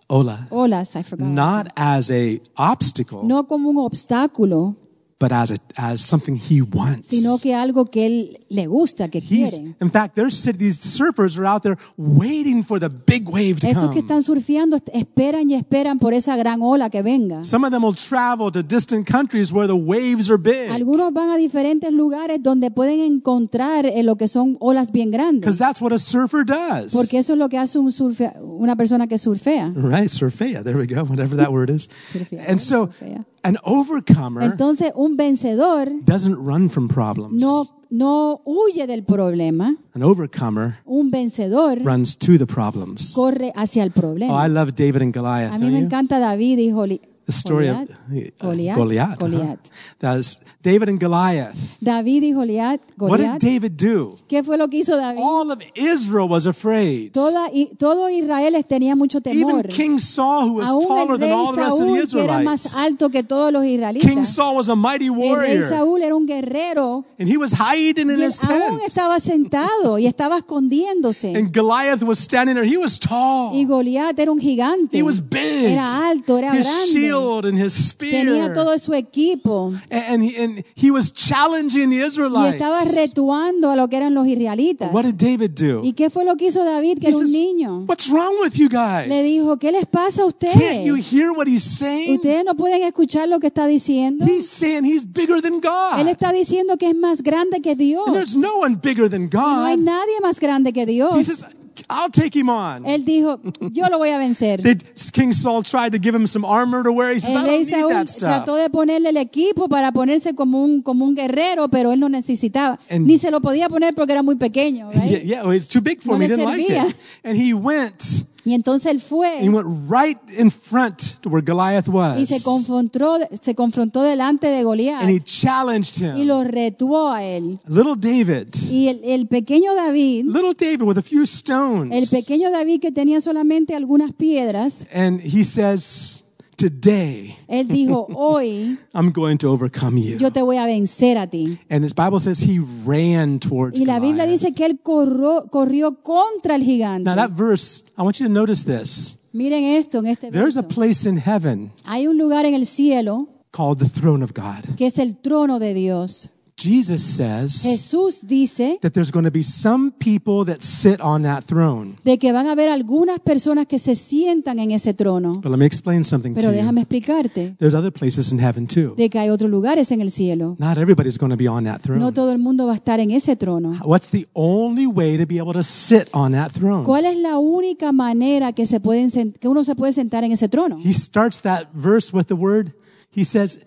[0.08, 1.26] Ola, olas, I forgot.
[1.26, 4.76] not as a obstacle, no como un obstáculo,
[5.18, 7.08] but as a as something he wants.
[7.08, 9.74] sino que algo que él le gusta, que He's, quiere.
[9.80, 13.90] in fact, there's these surfers are out there waiting for the big wave to Estos
[13.92, 17.42] que están surfeando esperan y esperan por esa gran ola que venga.
[17.44, 21.30] Some of them will travel to distant countries where the waves are big, Algunos van
[21.30, 25.40] a diferentes lugares donde pueden encontrar eh, lo que son olas bien grandes.
[25.40, 26.92] because that's what a surfer does.
[26.92, 29.72] Porque eso es lo que hace un surfe- una persona que surfea.
[29.74, 30.62] Right, surfea.
[30.62, 31.02] There we go.
[31.04, 31.88] Whatever that word is.
[32.04, 33.24] Surfea, And so, surfea.
[33.46, 37.40] An overcomer Entonces, un vencedor doesn't run from problems.
[37.40, 39.74] no, no huye del problema.
[39.94, 43.12] An overcomer Un vencedor runs to the problems.
[43.14, 44.34] corre hacia el problema.
[44.34, 45.52] Oh, I love David and Goliath.
[45.54, 45.84] A mí don't me you?
[45.86, 47.94] encanta David y Joli- The story of uh,
[48.38, 48.76] Goliat.
[48.76, 49.22] Goliath.
[49.22, 49.26] uh-huh.
[49.26, 49.58] Goliat.
[49.98, 51.76] That's David and Goliath.
[51.82, 52.80] David y Goliat.
[52.96, 54.16] What did David do?
[54.28, 55.18] ¿Qué fue lo que hizo David?
[55.20, 57.12] All of Israel was afraid.
[57.12, 59.62] Toda, todo Israel tenía mucho Even.
[59.64, 62.40] King Saul, who was Aún taller than all the rest of the Saúl, que era
[62.42, 62.76] más Israelites.
[62.76, 63.64] alto que todos los
[64.00, 64.24] King.
[64.24, 68.10] Saul was a mighty El rey warrior, Saúl era un guerrero and he was hiding
[68.10, 68.82] in his aún tent.
[68.84, 71.36] estaba sentado y estaba escondiéndose.
[71.36, 72.66] And Goliath was standing there.
[72.66, 73.52] He was tall.
[73.54, 74.96] Y Goliat era un gigante.
[74.96, 75.72] He was big.
[75.72, 76.92] Era alto, era his grande.
[77.20, 78.24] Shield and his spear.
[78.26, 79.72] Tenía todo su equipo.
[79.90, 82.54] and, he, and he was challenging the Y Israelites.
[82.54, 84.92] estaba retuando a lo que eran los israelitas.
[84.92, 85.82] What did David do?
[85.84, 87.84] ¿Y qué fue lo que hizo David, que He era un niño?
[87.88, 89.08] What's wrong with you guys?
[89.08, 91.12] Le dijo, ¿qué les pasa a Can't you ustedes?
[91.12, 92.14] hear what he's saying?
[92.14, 94.24] ¿Ustedes no pueden escuchar lo que está diciendo?
[94.26, 96.08] He's saying he's bigger than Él God.
[96.08, 98.06] está diciendo que es más grande que Dios.
[98.06, 99.84] And there's no one bigger than No hay God.
[99.84, 101.26] nadie más grande que He Dios.
[101.26, 101.44] says,
[101.88, 102.84] I'll take him on.
[102.86, 103.40] Él dijo,
[103.72, 104.62] yo lo voy a vencer.
[104.62, 107.12] Did King Saul tried to give him some armor to wear?
[107.14, 108.28] He says, El I don't need that stuff.
[108.28, 112.08] trató de ponerle el equipo para ponerse como un, como un guerrero, pero él no
[112.08, 112.78] necesitaba.
[112.90, 114.90] And- Ni se lo podía poner porque era muy pequeño.
[114.94, 115.10] right?
[115.10, 116.28] Yeah, yeah, well, it's too big for No me.
[116.28, 116.88] Didn't like servía.
[116.90, 116.96] it.
[117.24, 118.24] And he went.
[118.46, 122.42] Y entonces él fue He went right in front to where Goliath y se was.
[122.44, 126.28] confrontó, se confrontó delante de Goliat And he challenged y him.
[126.28, 127.58] lo retuó a él.
[127.66, 132.10] Little David, Y el, el pequeño David, little David with a few el stones.
[132.10, 136.22] pequeño David que tenía solamente algunas piedras, And he says,
[136.56, 140.16] Today él dijo, hoy I'm going to overcome you.
[140.18, 141.58] yo te voy a vencer a ti.
[141.68, 144.40] And his Bible says he ran towards Y la Biblia Goliath.
[144.40, 147.04] dice que él corrió, corrió contra el gigante.
[147.10, 149.18] Now that verse, I want you to notice this.
[149.32, 153.28] Miren esto en este There's a place in heaven Hay un lugar en el cielo
[153.50, 154.76] called the throne of God.
[154.76, 156.30] que es el trono de Dios.
[156.58, 161.44] Jesus says Jesús dice that there's going to be some people that sit on that
[161.44, 161.96] throne.
[162.02, 165.34] de que van a haber algunas personas que se sientan en ese trono.
[165.34, 166.56] But let me explain something Pero to you.
[166.62, 168.94] déjame explicarte There's other places in heaven too.
[168.96, 170.56] de que hay otros lugares en el cielo.
[170.58, 172.00] Not everybody's going to be on that throne.
[172.00, 173.78] No todo el mundo va a estar en ese trono.
[173.84, 176.84] What's the only way to be able to sit on that throne?
[176.84, 180.48] ¿Cuál es la única manera que se pueden que uno se puede sentar en ese
[180.48, 180.78] trono?
[180.82, 182.72] He starts that verse with the word,
[183.14, 183.60] he says,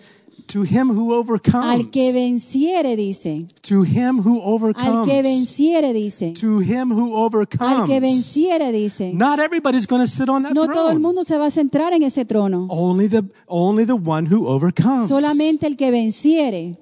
[0.51, 1.65] to him who overcomes.
[1.65, 4.88] Al que venciere dice, To him who overcomes.
[4.88, 7.79] al que venciere dice, To him who overcomes.
[7.81, 9.13] al que venciere dice.
[9.13, 11.93] Not everybody's going to sit on that No todo el mundo se va a centrar
[11.93, 12.67] en ese trono.
[12.69, 15.07] Only the only the one who overcomes.
[15.07, 16.77] Solamente el que venciere.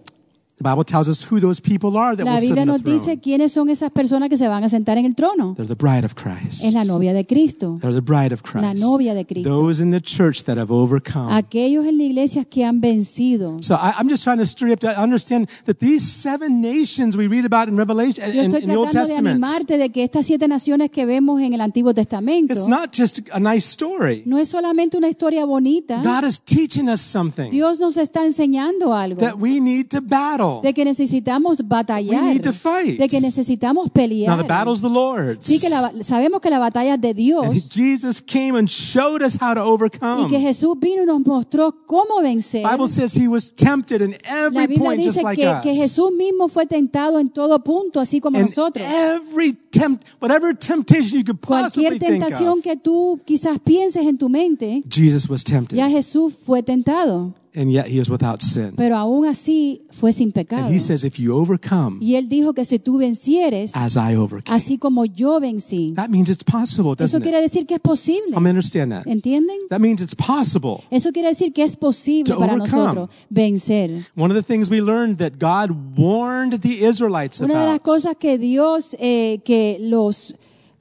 [0.58, 2.74] The Bible tells us who those people are that La will sit Biblia on the
[2.74, 2.98] nos throne.
[2.98, 5.54] dice quiénes son esas personas que se van a sentar en el trono.
[5.56, 6.64] They're the bride of Christ.
[6.64, 7.78] Es la novia de Cristo.
[7.80, 8.64] They're the bride of Christ.
[8.64, 9.56] La novia de Cristo.
[9.56, 11.32] Those in the church that have overcome.
[11.32, 13.58] Aquellos en la iglesia que han vencido.
[13.62, 17.16] So I, I'm just trying to stir you up to understand that these seven nations
[17.16, 19.44] we read about in Revelation Yo in, estoy in the Old tratando de Testament.
[19.44, 23.20] animarte de que estas siete naciones que vemos en el Antiguo Testamento It's not just
[23.32, 24.24] a nice story.
[24.26, 26.02] no es solamente una historia bonita.
[26.04, 30.47] God is teaching us something Dios nos está enseñando algo that we need to battle.
[30.56, 30.62] Battle.
[30.70, 33.00] de que necesitamos We batallar, need to fight.
[33.00, 34.38] de que necesitamos Now pelear.
[34.42, 35.46] the battle's the Lord's.
[35.46, 39.22] Sí que la- sabemos que la batalla es de And Dios Jesus came and showed
[39.24, 40.28] us how to y overcome.
[40.28, 42.64] que Jesús vino y nos mostró cómo vencer.
[42.70, 45.62] Bible says he was tempted in La every Biblia point just dice like que, us.
[45.62, 48.86] que Jesús mismo fue tentado en todo punto, así como and nosotros.
[48.88, 54.06] every tempt, whatever temptation you could possibly Cualquier think tentación of, que tú quizás pienses
[54.06, 58.42] en tu mente, Jesus was tempted, ya Jesús fue tentado, and yet he was without
[58.42, 58.74] sin.
[58.78, 60.66] pero aún así fue sin pecado.
[60.68, 64.16] And he says, if you overcome Y él dijo que si tú vencieres, as I
[64.16, 67.82] overcame, así como yo vencí, that means it's possible, doesn't Eso quiere decir que es
[67.82, 68.34] posible.
[68.36, 69.06] I'm understand that.
[69.08, 69.58] ¿Entienden?
[69.70, 70.84] That means it's possible.
[70.92, 72.84] Eso quiere decir que es posible To para overcome.
[72.84, 74.06] nosotros vencer.
[74.16, 77.84] One of the things we learned that God warned the Israelites Una de las about.
[77.84, 80.36] cosas que Dios, eh, que los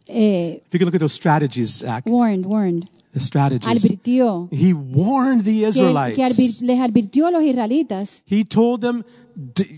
[0.09, 5.67] eh, If you could look at those strategies, Zach, warned, warned, advirtió, He warned the
[5.69, 6.61] Israelites.
[6.63, 9.05] les advirtió a los israelitas He told them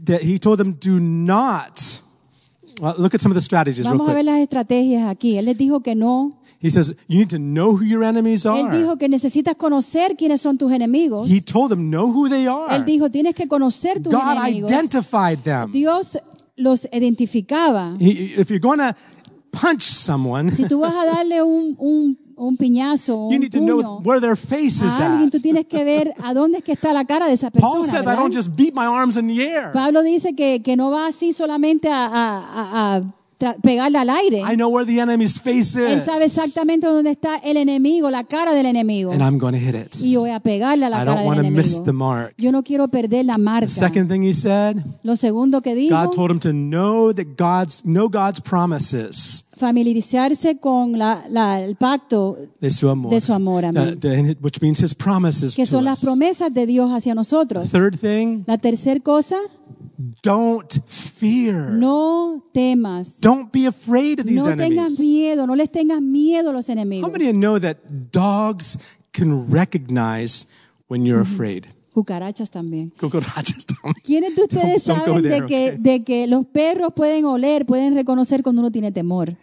[0.04, 1.80] that he told them do not.
[2.80, 5.36] Well, look at some of the strategies Vamos a ver las estrategias aquí.
[5.36, 6.40] Él les dijo que no.
[6.60, 8.76] He says you need to know who your enemies Él are.
[8.76, 11.28] dijo que necesitas conocer quiénes son tus enemigos.
[11.30, 12.74] He told them know who they are.
[12.74, 14.70] Él dijo tienes que conocer tus God enemigos.
[14.70, 15.70] identified them.
[15.72, 16.18] Dios
[16.56, 17.96] los identificaba.
[18.00, 18.94] He- if you're going to
[19.50, 23.58] punch someone, Si tú vas a darle un, un, un piñazo, you un need to
[23.60, 25.32] know where their face is a alguien, at.
[25.32, 27.84] tú tienes que ver a dónde es que está la cara de esa Paul persona.
[27.98, 28.22] says I ¿verdad?
[28.22, 29.72] don't just beat my arms in the air.
[29.72, 33.02] Pablo dice que, que no va así solamente a, a- a- a
[33.38, 34.38] tra- pegarle al aire.
[34.40, 36.04] I know where the enemy's face Él is.
[36.04, 39.12] sabe exactamente dónde está el enemigo, la cara del enemigo.
[39.12, 39.94] And I'm going to hit it.
[40.00, 41.84] Y yo voy a pegarle a la I cara don't want del to miss enemigo.
[41.84, 42.34] the mark.
[42.36, 43.66] Yo no quiero perder la marca.
[43.66, 47.36] The second thing he said, Lo segundo que dijo, God told him to know that
[47.36, 49.44] God's know God's promises.
[49.58, 53.12] Familiarizarse con la- la- el pacto, De su amor.
[53.12, 53.98] De su amor, amén.
[54.02, 56.04] Uh, which means his promises que to son las us.
[56.04, 57.68] promesas de Dios hacia nosotros.
[57.70, 59.36] Third thing, La tercera cosa,
[60.22, 61.70] don't fear.
[61.72, 63.20] no temas.
[63.20, 65.00] Don't be afraid of these No tengas enemies.
[65.00, 67.10] miedo, no les tengas miedo a los How enemigos.
[67.12, 67.76] many of you know that
[68.12, 68.78] dogs
[69.12, 70.46] can recognize
[70.88, 71.64] when you're afraid?
[71.94, 72.92] Cucarachas también.
[73.00, 73.96] Cucarachas don't.
[74.04, 75.78] ¿Quiénes de ustedes Don't- don't saben de there, que, okay.
[75.78, 79.34] de que los perros pueden oler, pueden reconocer cuando uno tiene temor?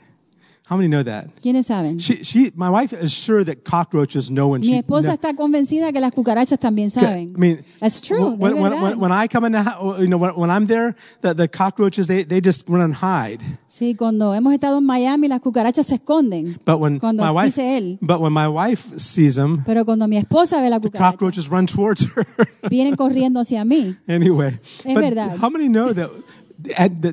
[0.67, 1.27] How many know that?
[1.43, 1.99] ¿Quiénes saben?
[1.99, 4.77] She, she, my wife is sure that cockroaches know when Mi she.
[4.79, 7.33] esposa está convencida que las cucarachas también saben.
[7.35, 8.31] I mean, That's true.
[8.35, 10.65] When, when, when, when I come in, the house, oh, you know, when, when I'm
[10.65, 13.43] there, the, the cockroaches they, they just run and hide.
[13.69, 16.57] Sí, cuando hemos estado en Miami, las cucarachas se esconden.
[16.65, 17.99] But when Cuando my wife, dice él.
[18.01, 21.67] but when my wife sees them, Pero cuando mi esposa ve la the cockroaches run
[21.67, 22.25] towards her.
[22.71, 23.95] vienen corriendo hacia mí.
[24.07, 25.37] anyway, Es verdad.
[25.37, 26.09] how many know that,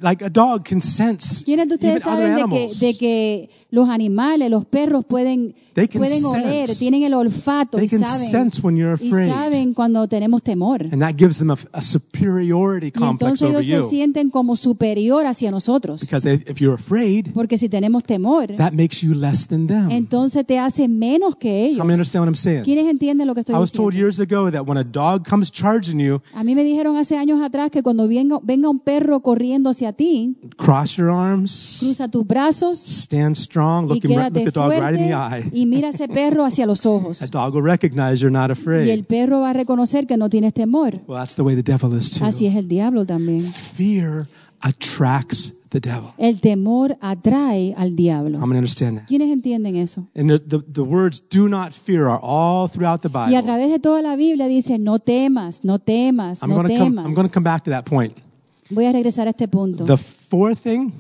[0.03, 4.51] like a dog can sense ¿Quiénes de ustedes saben de que, de que los animales,
[4.51, 6.79] los perros pueden, pueden oler, sense.
[6.79, 9.31] tienen el olfato y saben, sense when you're y afraid.
[9.31, 10.83] saben cuando tenemos temor?
[10.93, 15.51] and that gives them a, a superiority Y entonces ellos se sienten como superior hacia
[15.51, 16.03] nosotros.
[16.03, 19.91] Because they, if you're afraid, Porque si tenemos temor, that makes you less than them.
[19.91, 21.83] entonces te hace menos que ellos.
[22.65, 24.17] ¿Quiénes entienden lo que estoy I was told diciendo?
[24.17, 27.41] years ago that when a dog comes charging you, A mí me dijeron hace años
[27.43, 32.27] atrás que cuando venga, venga un perro corriendo hacia ti, cross your arms, cruza tus
[32.27, 35.49] brazos stand strong, y look, him, right- look the dog right in the eye.
[35.53, 37.19] y mira a ese perro hacia los ojos.
[37.21, 38.89] That dog will recognize you're not Y afraid.
[38.89, 41.01] el perro va a reconocer que no tienes temor.
[41.07, 42.25] Well, that's the way the devil is too.
[42.25, 43.43] Así es el diablo también.
[43.43, 44.29] Fear
[44.77, 46.11] attracts the devil.
[46.19, 48.39] El temor atrae al diablo.
[48.39, 49.07] Many understand that?
[49.09, 50.07] ¿Quiénes entienden eso?
[50.15, 53.43] And the, the, the words do not fear are all throughout the Y a Bible.
[53.43, 56.91] través de toda la Biblia dice, no temas, no temas, I'm no going to come,
[56.97, 57.07] temas.
[57.07, 58.19] I'm going to come back to that point.
[58.71, 59.85] Voy a regresar a este punto.
[59.85, 60.93] The fourth thing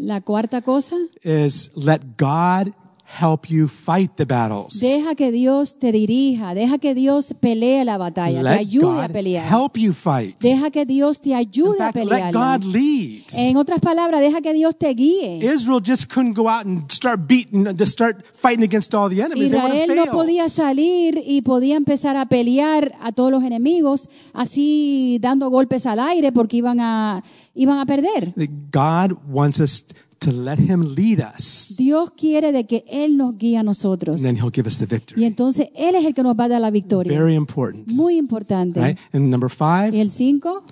[0.00, 2.72] La cuarta cosa, is let God
[3.20, 4.80] help you fight the battles.
[4.80, 9.06] deja que Dios te dirija, deja que Dios pelee la batalla, te Let ayude a
[9.06, 9.46] God pelear.
[9.50, 10.38] help you fight.
[10.40, 12.32] Deja que Dios te ayude a fact, let pelear.
[12.34, 13.22] God lead.
[13.34, 15.38] En otras palabras, deja que Dios te guíe.
[15.42, 19.50] Israel just couldn't go out and start beating, to start fighting against all the enemies.
[19.50, 25.48] Israel no podía salir y podía empezar a pelear a todos los enemigos, así dando
[25.50, 27.22] golpes al aire porque iban a,
[27.54, 28.34] iban a perder.
[28.70, 29.84] God wants us
[30.18, 34.16] to let Him lead us, Dios quiere de que Él nos guíe a nosotros.
[34.16, 35.24] and then He'll give us the Y victory.
[35.24, 37.12] entonces Él es el que nos va a dar la victoria.
[37.18, 37.90] Very important.
[37.92, 38.80] Muy importante.
[38.80, 38.98] Right?
[39.12, 40.62] And number Y five, el 5,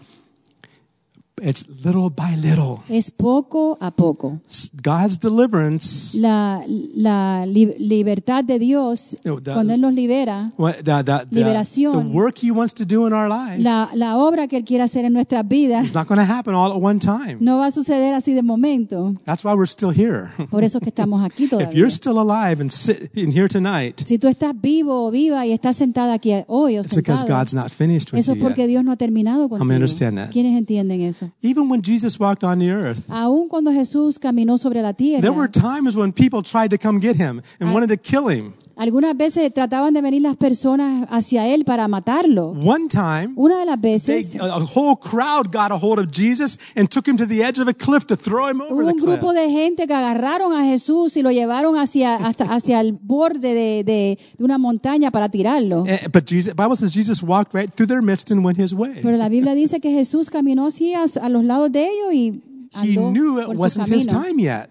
[1.42, 2.78] It's little by little.
[2.88, 4.40] Es poco a poco.
[4.82, 11.26] God's deliverance, La, la li- libertad de Dios, the- cuando Él nos libera, the, the,
[11.30, 12.10] Liberación.
[12.10, 14.82] the work He wants to do in our life, la, la obra que Él quiere
[14.82, 17.36] hacer en nuestras vidas, it's not going to happen all at one time.
[17.40, 19.12] no va a suceder así de momento.
[19.26, 20.30] That's why we're still here.
[20.50, 21.74] Por eso es que estamos aquí If todavía.
[21.74, 25.52] you're still alive and sit in here tonight, Si tú estás vivo o viva y
[25.52, 28.66] estás sentada aquí hoy o it's because God's not finished with eso es porque.
[28.66, 29.70] Dios no ha terminado contigo.
[29.70, 30.30] understand that.
[30.30, 31.25] ¿Quiénes entienden eso?
[31.42, 35.32] Even when Jesus walked on the earth, Aún cuando Jesús caminó sobre la tierra, there
[35.32, 37.72] were times when people tried to come get him and ah.
[37.72, 38.54] wanted to kill him.
[38.76, 42.50] Algunas veces trataban de venir las personas hacia él para matarlo.
[42.50, 46.58] One time, Una de las veces a a whole crowd got a hold of Jesus
[46.76, 48.98] and took him to the edge of a cliff to throw him over the un
[48.98, 49.34] grupo cliff.
[49.42, 53.82] de gente que agarraron a Jesús y lo llevaron hacia, hasta, hacia el borde de,
[53.84, 55.84] de- de una montaña para tirarlo.
[55.86, 59.00] Eh, But Jesus, Bible says Jesus walked right through their midst and went his way.
[59.02, 62.42] Pero la Biblia dice que Jesús caminó así a, a los lados de ellos y
[62.82, 64.68] He knew it por su wasn't his time yet.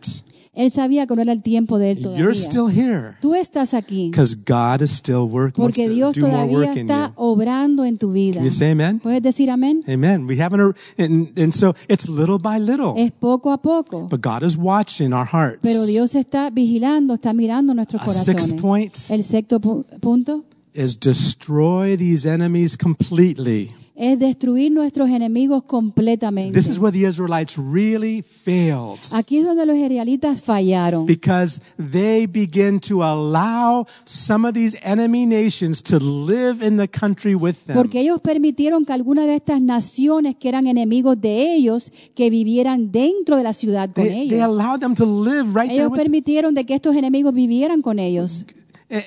[0.56, 2.24] Él sabía que no era el tiempo de él todavía.
[2.24, 5.62] You're still here Tú estás aquí because God is still working.
[5.64, 7.14] porque Dios do todavía está you.
[7.18, 8.36] obrando en tu vida.
[8.36, 9.00] Can you say amen?
[9.00, 9.84] ¿Puedes decir amén?
[9.88, 10.26] Amen.
[10.28, 12.94] We haven't, and, and so it's little by little.
[12.96, 14.08] Es poco a poco.
[14.10, 15.60] But God is watching our hearts.
[15.62, 18.62] Pero Dios está vigilando, está mirando nuestros A sixth corazones.
[18.62, 23.72] point El sexto pu- punto is destroy these enemies completely.
[23.98, 26.58] Es destruir nuestros enemigos completamente.
[26.60, 31.06] This is where the Israelites really failed Aquí es donde los israelitas fallaron.
[31.06, 37.36] because they begin to allow some of these enemy nations to live in the country
[37.36, 37.76] with them.
[37.76, 42.92] Porque ellos permitieron que algunas de estas naciones que eran enemigos de ellos, que vivieran
[42.92, 44.42] dentro de la ciudad con They, they ellos.
[44.50, 48.00] allowed them to live right there Ellos with permitieron de que estos enemigos vivieran con
[48.00, 48.46] ellos.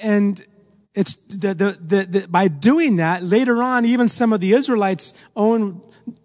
[0.03, 0.41] And
[0.99, 5.13] it's the, the, the, the, by doing that, later on, even some of the Israelites'
[5.37, 5.81] own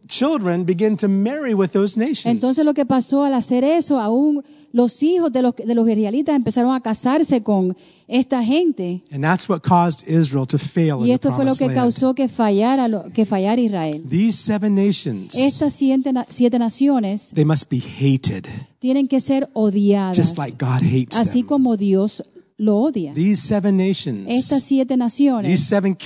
[0.08, 2.26] children begin to marry with those nations.
[2.26, 6.36] Entonces lo que pasó al hacer eso, aún los hijos de los, de los israelitas
[6.36, 7.76] empezaron a casarse con
[8.08, 9.02] esta gente.
[9.12, 11.78] and that's what caused Israel to fail in Y the esto fue lo que land.
[11.78, 14.04] causó que fallara, que fallara Israel.
[14.10, 18.48] These seven nations, Estas siete, siete naciones they must be hated,
[18.80, 21.48] tienen que ser odiadas, just like God hates así them.
[21.48, 22.24] como Dios
[22.64, 23.14] lo odia.
[23.14, 25.98] These seven nations, Estas siete naciones, these seven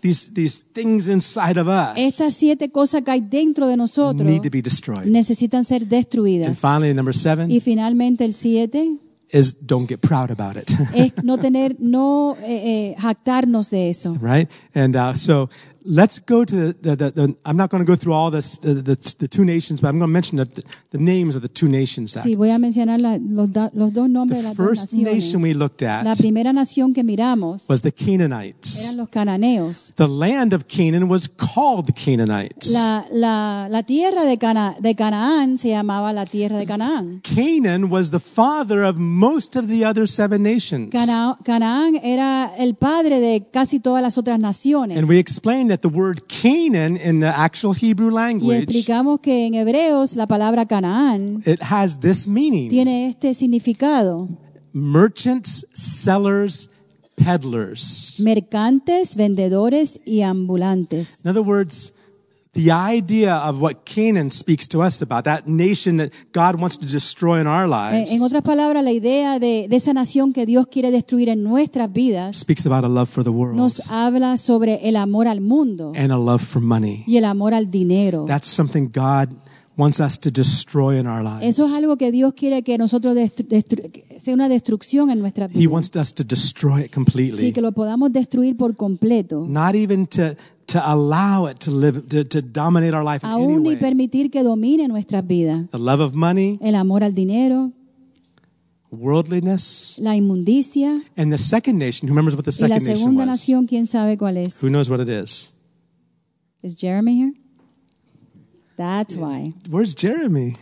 [0.00, 4.42] these these things inside of us, estas siete cosas que hay dentro de nosotros need
[4.42, 5.06] to be destroyed.
[5.06, 6.48] necesitan ser destruidas.
[6.48, 8.96] And finally, number seven Y finalmente el siete
[9.30, 10.70] is don't get proud about it.
[10.94, 14.16] es no tener, no eh, eh, jactarnos de eso.
[14.20, 14.50] right?
[14.74, 15.50] And uh, so
[15.90, 19.28] let's go to the, the, the, I'm not going to go through all this, the,
[19.30, 20.46] two nations, but I'm going to mention the,
[20.90, 22.12] the names of the two nations.
[22.12, 24.66] That, Sí, voy a mencionar la- los, da- los dos nombres de the las dos
[24.66, 28.84] first nation we looked La at primera nación que miramos was the Canaanites.
[28.84, 29.94] eran los cananeos.
[29.96, 32.70] The land of Canaan was called the Canaanites.
[32.72, 37.22] La, la, la tierra de, Cana- de Canaán se llamaba la tierra de Canaán.
[37.22, 40.90] Canaan was the father of most of the other seven nations.
[40.92, 44.96] Cana- Canaán era el padre de casi todas las otras naciones.
[44.98, 49.46] And we explained that the word Canaan in the actual Hebrew Y language, explicamos que
[49.46, 52.68] en hebreos la palabra Canaán it has this meaning.
[52.68, 54.28] tiene este significado.
[54.72, 56.68] Merchants, sellers,
[57.16, 58.20] peddlers.
[58.20, 61.20] Mercantes, vendedores y ambulantes.
[61.24, 61.92] In other words,
[62.60, 66.86] the idea of what Canaan speaks to us about, that nation that God wants to
[66.86, 70.44] destroy in our Eh, lives, En otras palabras, la idea de, de esa nación que
[70.44, 74.36] Dios quiere destruir en nuestras vidas speaks about a love for the world nos habla
[74.36, 77.04] sobre el amor al mundo and a love for money.
[77.06, 78.24] y el amor al dinero.
[78.26, 79.34] That's something God
[79.76, 81.44] wants us to destroy in our lives.
[81.44, 85.20] Eso es algo que Dios quiere que nosotros destru- destru- que sea una destrucción en
[85.20, 87.38] nuestras He wants us to destroy it completely.
[87.38, 89.46] Sí, que lo podamos destruir por completo.
[89.48, 90.34] not even to,
[90.68, 93.76] to allow it to live, to, to dominate our life in Aún ni way.
[93.76, 95.68] permitir que domine nuestras vidas.
[95.70, 97.72] The love of money, El amor al dinero,
[98.90, 101.02] worldliness, la inmundicia.
[101.16, 102.08] and the second nation.
[102.08, 103.26] Who remembers what the Y la second nation was?
[103.26, 104.60] nación, ¿quién sabe cuál es?
[104.62, 105.52] Who knows what it is?
[106.62, 107.32] Is Jeremy here?
[108.76, 109.52] That's why.
[109.68, 110.56] Where's Jeremy?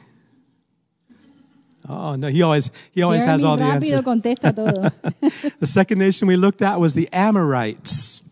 [1.88, 5.53] Oh no, he always he always has all Jeremy the answers.
[5.61, 8.23] The second nation we looked at was the Amorites,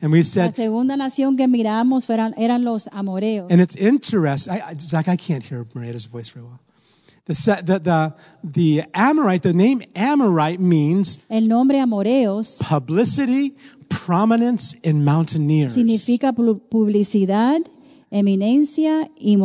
[0.00, 3.46] and we said, La segunda nación que miramos fueran, eran los amoreos.
[3.50, 4.54] and it's interesting.
[4.54, 6.60] I, I, Zach, I can't hear Marieta's voice very well.
[7.26, 7.32] The,
[7.64, 13.56] the the the Amorite, the name Amorite means El nombre amoreos publicity,
[13.88, 15.72] prominence, and mountaineers.
[15.74, 17.62] significa publicidad,
[18.12, 19.36] eminencia y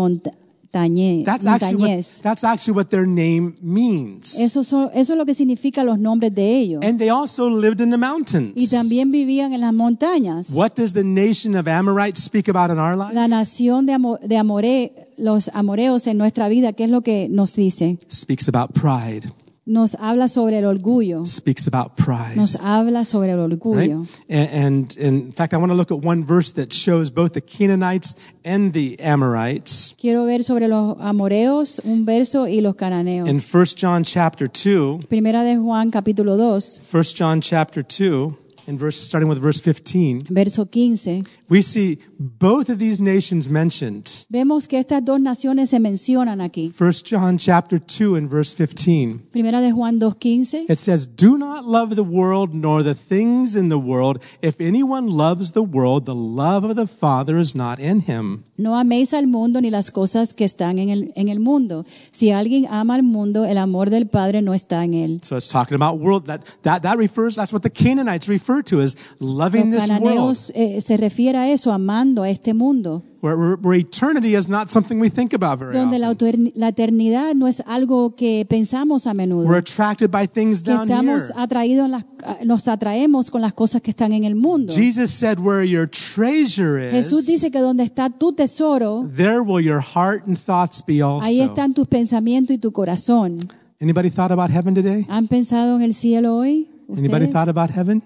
[0.72, 4.36] montañe, That's actually what, that's actually what their name means.
[4.40, 6.82] Eso, son- eso es lo que significa los nombres de ellos.
[6.84, 8.54] And they also lived in the mountains.
[8.56, 10.50] Y también vivían en las montañas.
[10.54, 13.14] What does the nation of Amorites speak about in our life?
[13.14, 17.28] La nación de, Amo- de Amore, los amoreos en nuestra vida, ¿qué es lo que
[17.30, 17.98] nos dice?
[18.12, 19.32] Speaks about pride.
[19.63, 21.24] Nos habla sobre el orgullo.
[21.24, 22.36] Speaks about pride.
[22.36, 23.51] Nos habla sobre el Right?
[23.53, 24.07] orgullo.
[24.28, 27.41] And, and in fact, I want to look at one verse that shows both the
[27.41, 29.93] Canaanites and the Amorites.
[30.01, 33.30] Quiero ver sobre los amoreos un verso y los cananeos.
[33.30, 38.34] In 1 John chapter 2, Primera de Juan capítulo 2, 1 John chapter 2,
[38.72, 41.26] in verse, starting with verse 15, verso 15.
[41.51, 44.26] we see both of these nations mentioned.
[44.30, 46.72] Vemos que estas dos naciones se mencionan aquí.
[46.72, 49.19] 1 John chapter 2 and verse 15.
[49.34, 50.69] Primera de Juan 2.15.
[50.69, 54.24] It says, Do not love the world nor the things in the world.
[54.41, 58.45] If anyone loves the world, the love of the Father is not in him.
[58.57, 61.86] No améis al mundo ni las cosas que están en el, en el mundo.
[62.11, 65.19] Si alguien ama al mundo, el amor del Padre no está en él.
[65.24, 68.82] So it's talking about world that that that refers that's what the Canaanites refer to
[68.82, 70.36] as loving this world.
[70.55, 74.95] eh, se refiere a eso, amando a este mundo, Where, where, eternity is not something
[74.99, 76.51] we think about very donde often.
[76.55, 79.47] la eternidad no es algo que pensamos a menudo.
[79.47, 81.34] We're attracted by things que down estamos here.
[81.36, 82.05] atraídos, en las-
[82.43, 84.74] nos atraemos con las cosas que están en el mundo.
[84.74, 89.64] Jesus said, "Where your treasure Jesús is, dice que donde está tu tesoro, there will
[89.64, 91.26] your heart and thoughts be also.
[91.28, 93.38] ahí están tus pensamientos y tu corazón.
[93.80, 95.05] Anybody thought about heaven today?
[95.09, 96.68] ¿Han pensado en el cielo hoy?
[96.97, 98.01] Anybody thought about heaven?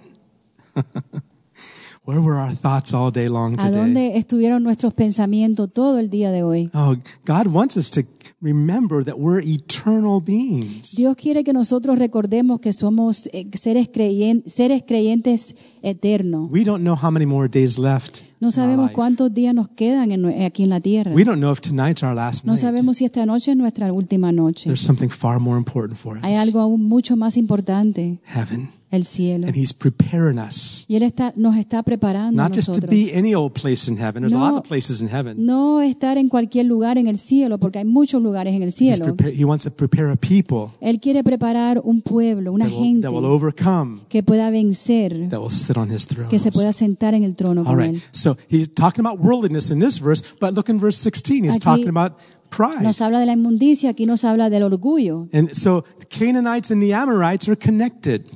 [2.05, 3.71] Where were our thoughts all day long ¿A today?
[3.79, 6.69] dónde estuvieron nuestros pensamientos todo el día de hoy?
[6.75, 6.95] Oh,
[7.25, 8.01] God wants us to
[8.41, 10.91] remember that we're eternal beings.
[10.95, 16.47] Dios quiere que nosotros recordemos que somos eh, seres, creyen- seres creyentes eternos.
[16.51, 18.23] We don't know how many more days left.
[18.39, 21.11] No sabemos cuántos días nos quedan en aquí en la tierra.
[21.11, 22.61] We don't know if tonight's our last No night.
[22.61, 24.65] sabemos si esta noche es nuestra última noche.
[24.65, 26.23] There's something far more important for us.
[26.23, 28.69] Hay algo aún mucho más importante, Heaven.
[28.91, 29.47] el cielo.
[29.47, 30.85] And He's preparing us.
[30.87, 34.21] Y Él está, nos está preparando Not just to be any old place in heaven.
[34.23, 35.45] There's a lot of places in heaven.
[35.45, 39.15] No estar en cualquier lugar en el cielo, porque hay muchos lugares en el cielo.
[39.33, 43.07] he wants to prepare a people Él quiere preparar un pueblo, una that will, gente
[43.07, 46.29] that will overcome, que pueda vencer, that will sit on His throne.
[46.29, 47.95] que se pueda sentar en el trono All con right.
[47.95, 48.01] Él.
[48.11, 51.43] So he's talking about worldliness in this verse, but look in verse 16.
[51.43, 52.19] He's Aquí talking about
[52.49, 52.81] pride.
[52.81, 55.29] Nos habla de la inmundicia, aquí nos habla del orgullo.
[55.31, 58.29] And so the Canaanites and the Amorites are connected.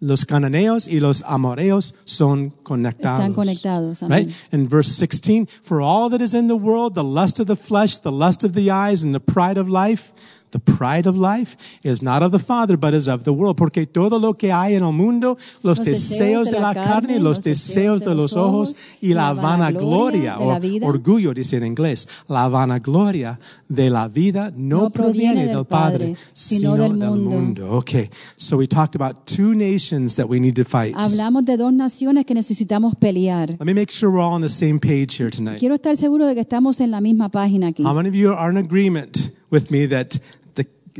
[0.00, 3.18] Los cananeos y los amoreos son conectados.
[3.18, 4.02] Están conectados.
[4.04, 4.26] Amén.
[4.26, 4.34] Right?
[4.52, 7.98] In verse 16, for all that is in the world, the lust of the flesh,
[7.98, 10.12] the lust of the eyes, and the pride of life,
[10.50, 13.56] the pride of life is not of the Father, but is of the world.
[13.56, 17.42] Porque todo lo que hay en el mundo, los, Los deseos de la carne, los
[17.42, 23.38] deseos de los ojos y la vanagloria, o orgullo, dice en inglés, la vanagloria
[23.68, 27.72] de la vida no, No proviene del del Padre, sino del mundo.
[27.78, 30.94] Okay, so we talked about two nations that we need to fight.
[30.96, 33.50] Hablamos de dos naciones que necesitamos pelear.
[33.50, 35.58] Let me make sure we're all on the same page here tonight.
[35.58, 37.84] Quiero estar seguro de que estamos en la misma página aquí.
[37.84, 40.18] How many of you are in agreement with me that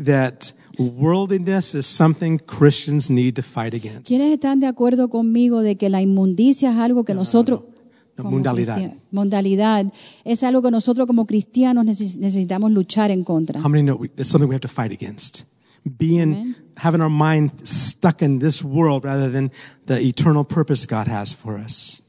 [0.05, 4.07] that worldliness is something Christians need to fight against?
[4.07, 7.61] ¿Quiénes están de acuerdo conmigo de que la inmundicia es algo que nosotros...
[7.61, 8.97] No, como mundalidad.
[9.13, 9.87] Mundalidad
[10.25, 13.61] es algo que nosotros como cristianos necesitamos luchar en contra.
[13.61, 15.45] How many know we, it's something we have to fight against?
[15.85, 16.57] Being, Amen.
[16.77, 19.53] having our mind stuck in this world rather than
[19.87, 22.03] the eternal purpose God has for us.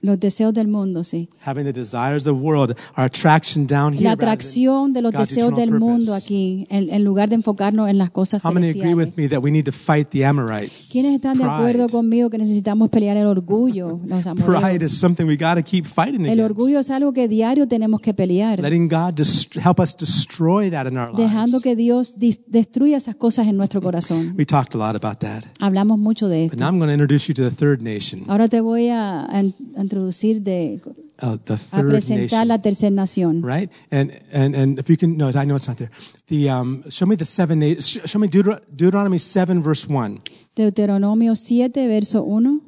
[0.00, 1.28] Los deseos del mundo, sí.
[1.44, 4.04] Having the desires of the world, our attraction down here.
[4.04, 8.10] La atracción de los deseos del mundo aquí, en, en lugar de enfocarnos en las
[8.10, 10.88] cosas How many agree with me that we need to fight the Amorites?
[10.92, 11.90] ¿Quiénes están de acuerdo Pride.
[11.98, 14.82] conmigo que necesitamos pelear el orgullo, los Pride amoreos?
[14.84, 16.44] is something we got to keep fighting El against.
[16.44, 19.18] orgullo es algo que diario tenemos que pelear, Letting God
[19.64, 21.62] help us destroy that in our dejando lives.
[21.64, 22.14] que Dios
[22.46, 24.34] destruya esas cosas en nuestro corazón.
[24.38, 25.44] We talked a lot about that.
[25.60, 26.64] Hablamos mucho de But esto.
[26.64, 28.22] now I'm going to introduce you to the third nation.
[28.28, 30.80] Ahora te voy a, a a introducir, de,
[31.20, 32.48] Uh, the a third presentar nation.
[32.48, 33.42] la tercera nación.
[33.42, 33.70] Right?
[33.90, 35.90] And, and, and if you can, no, I know it's not there.
[36.28, 40.20] The, um, show me the seven, show me Deuter- Deuteronomy 7 verse 1.
[40.54, 42.60] Deuteronomio 7, verso 1.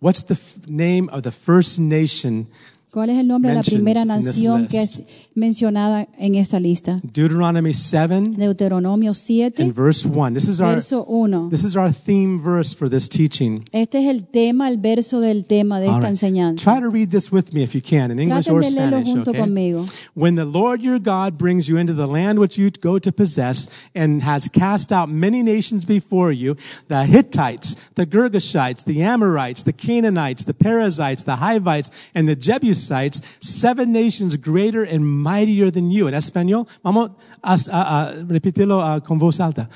[0.00, 2.46] What's the name of the first nation?
[2.90, 5.02] ¿Cuál es el nombre de la primera nación que es
[5.38, 7.00] mencionada en esta lista?
[7.02, 10.34] Deuteronomy 7 Deuteronomio 7, and verse 1.
[10.34, 11.50] This is our, 1.
[11.50, 13.64] this is our theme verse for this teaching.
[13.72, 16.10] Este es el tema, el verso del tema de All esta right.
[16.10, 16.64] enseñanza.
[16.64, 19.08] Try to read this with me if you can, in English Traten or Spanish.
[19.08, 19.40] junto okay?
[19.40, 19.86] conmigo.
[20.14, 23.68] When the Lord your God brings you into the land which you go to possess
[23.94, 26.56] and has cast out many nations before you,
[26.88, 33.20] the Hittites, the Girgashites, the Amorites, the Canaanites, the Perizzites, the Hivites, and the Jebusites,
[33.40, 36.08] seven nations greater and mightier than you.
[36.08, 37.10] En español, vamos
[37.42, 39.68] a, a- a repetirlo ah, con voz alta.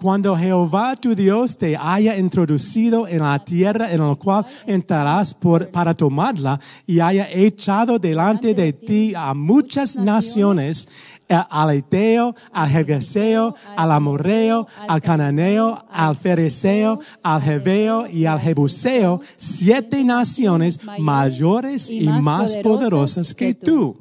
[0.00, 5.68] Cuando Jehová tu Dios te haya introducido en la tierra en la cual entrarás por,
[5.72, 10.88] para tomarla y haya echado delante de ti a muchas naciones,
[11.28, 19.20] al Eteo, al Jergeseo, al Amorreo, al Cananeo, al Fereceo, al Jebeo y al Jebuseo,
[19.36, 23.96] siete naciones mayores y más poderosas que tú.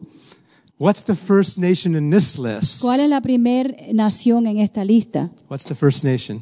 [0.79, 2.83] What's the first nation in this list?
[2.83, 5.31] ¿Cuál es la primera nación en esta lista?
[5.47, 6.41] What's the first nation?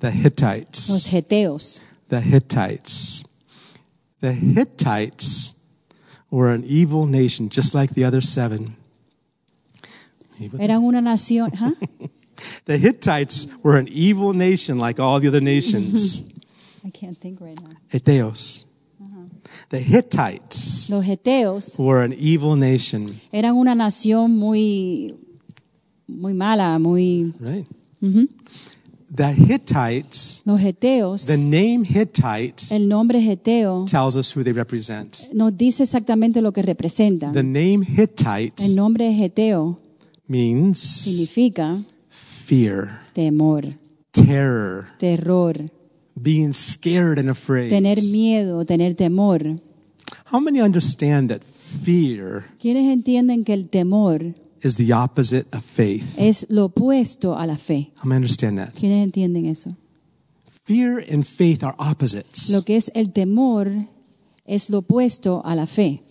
[0.00, 0.88] The Hittites.
[0.88, 1.08] Los.
[1.08, 1.80] Geteos.
[2.08, 3.24] The Hittites.
[4.20, 5.54] The Hittites
[6.30, 8.76] were an evil nation, just like the other seven.
[10.58, 11.52] Eran una nación.
[11.60, 11.72] ¿ah?
[12.64, 16.22] The Hittites were an evil nation, like all the other nations.
[16.84, 17.76] I can't think right now.
[17.92, 18.64] Eteos.
[19.70, 25.14] The Hittites Los Geteos were an evil nation, eran una nación muy,
[26.08, 27.32] muy mala, muy.
[27.38, 27.66] right?
[29.14, 35.32] The Hittites, Los Geteos, the name Hittite el nombre Geteo tells us who they represent.
[35.32, 37.30] nos dice exactamente lo que representa.
[37.30, 39.78] The name Hittite El nombre Geteo
[40.26, 43.66] means significa fear, temor,
[44.10, 45.70] terror, terror,
[46.14, 47.70] being scared and afraid.
[47.70, 49.60] tener miedo, tener temor.
[50.32, 56.04] How many understand that fear ¿Quiénes entienden que el temor is the opposite of faith?
[56.16, 57.92] es lo opuesto a la fe?
[57.96, 58.74] How many understand that?
[58.74, 59.76] ¿Quiénes entienden eso?
[60.64, 62.50] Fear and faith are opposites.
[62.50, 63.68] Lo que es el temor
[64.44, 66.02] es lo opuesto a la fe.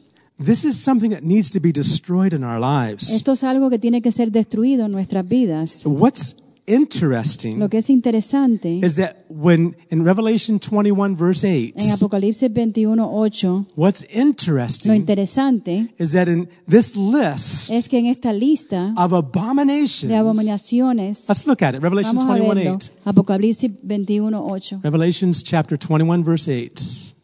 [0.43, 3.09] This is something that needs to be destroyed in our lives.
[3.09, 5.81] Esto es algo que tiene que ser destruido en nuestras vidas.
[5.85, 6.35] What's
[6.69, 12.49] interesting Lo que es interesante is that when in Revelation 21 verse 8, en Apocalipsis
[12.53, 18.31] 21, 8, what's lo interesting interesante is that in this list es que en esta
[18.31, 21.81] lista of abominations, de abominaciones, let's look at it.
[21.81, 22.91] Revelation vamos a 21 8.
[23.05, 24.79] Apocalipsis 21, 8.
[24.83, 27.15] Revelations chapter 21 verse 8.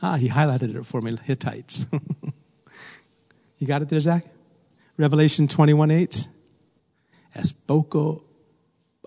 [0.00, 1.86] Ah, he highlighted it for me, Hittites.
[3.58, 4.24] you got it there, Zach?
[4.96, 6.28] Revelation 21 8.
[7.34, 8.27] Es poco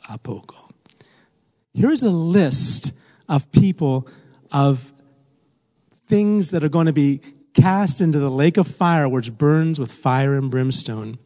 [0.09, 0.55] a poco.
[1.73, 2.93] Here's a list
[3.29, 4.07] of people
[4.51, 4.91] of
[6.07, 7.21] things that are going to be
[7.53, 11.17] cast into the lake of fire which burns with fire and brimstone.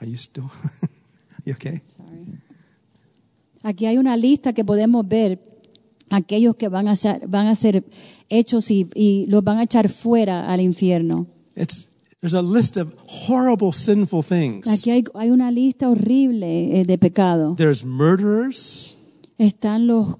[0.00, 0.50] Are you still?
[1.44, 1.80] you okay?
[1.96, 2.38] Sorry.
[3.62, 5.38] Aquí hay una lista que podemos ver
[6.10, 7.84] aquellos que van a ser, van a ser
[8.28, 11.26] hechos y, y los van a echar fuera al infierno.
[11.54, 11.89] It's
[12.20, 14.66] there's a list of horrible sinful things.
[14.66, 17.54] Aquí hay, hay una lista horrible eh, de pecado.
[17.56, 18.96] There's murderers,
[19.38, 20.16] Están los,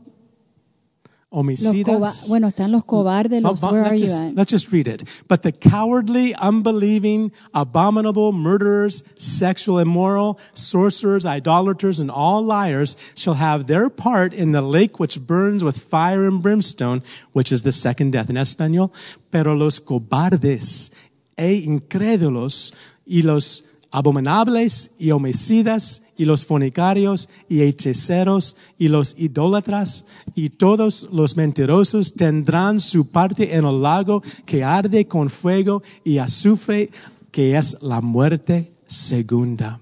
[1.31, 2.27] homicidas.
[2.29, 5.05] bueno, están los cobardes, Oh, los where let's, just, let's just read it.
[5.29, 13.67] But the cowardly, unbelieving, abominable, murderers, sexual, immoral, sorcerers, idolaters, and all liars shall have
[13.67, 18.13] their part in the lake which burns with fire and brimstone, which is the second
[18.13, 18.31] death.
[18.31, 18.91] In español,
[19.31, 20.91] pero los cobardes
[21.37, 22.75] e incrédulos
[23.07, 31.09] y los abominables y homicidas y los fornicarios y hechiceros y los idólatras y todos
[31.13, 36.91] los mentirosos tendrán su parte en el lago que arde con fuego y azufre
[37.33, 39.81] que es la muerte segunda.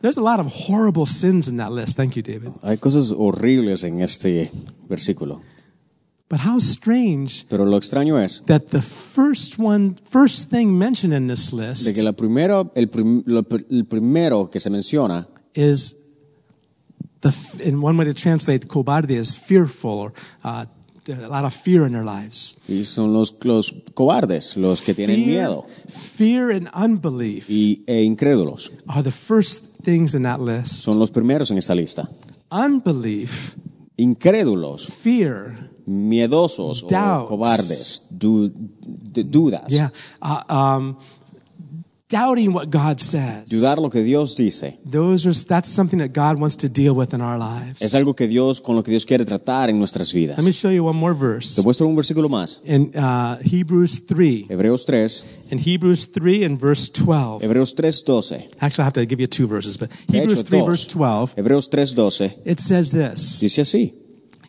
[0.00, 1.96] There's a lot of horrible sins in that list.
[1.96, 2.52] Thank you, David.
[2.62, 4.50] Hay cosas horribles en este
[4.88, 5.42] versículo.
[6.30, 11.26] But how strange Pero lo extraño es that the first one, first thing mentioned in
[11.26, 15.94] this de list que la primera, el, prim- lo- el primero que se menciona is
[17.22, 17.32] the,
[17.64, 20.12] in one way to translate cobarde is fearful or
[20.44, 20.66] uh,
[21.08, 22.58] a lot of fear in their lives.
[22.68, 28.70] y son los, los cobardes, los que tienen miedo fear and unbelief y, e incrédulos.
[28.90, 30.82] are the first things in that list.
[30.82, 32.06] Son los primeros en esta lista.
[32.50, 33.54] Unbelief,
[33.96, 37.24] Incrédulos, fear, miedosos Doubts.
[37.24, 39.68] o cobardes, du- de- dudas.
[39.72, 39.90] yeah,
[40.22, 40.96] uh, um,
[42.10, 43.50] doubting what God says.
[43.50, 44.78] Dudar lo que Dios dice.
[44.90, 47.82] Those are that's something that God wants to deal with in our lives.
[47.82, 50.38] Es algo que Dios, con lo que Dios quiere tratar en nuestras vidas.
[50.38, 52.60] Let me show you one more verse Te muestro un versículo más.
[52.64, 54.46] in uh, Hebrews three.
[54.48, 57.42] Hebreos 3, In Hebrews three and verse twelve.
[57.42, 58.48] Hebreos 3, 12.
[58.60, 60.66] Actually, I have to give you two verses, but Hebrews hecho, 3, dos.
[60.66, 63.40] verse 12, Hebreos 3, 12 it says this.
[63.40, 63.92] dice así,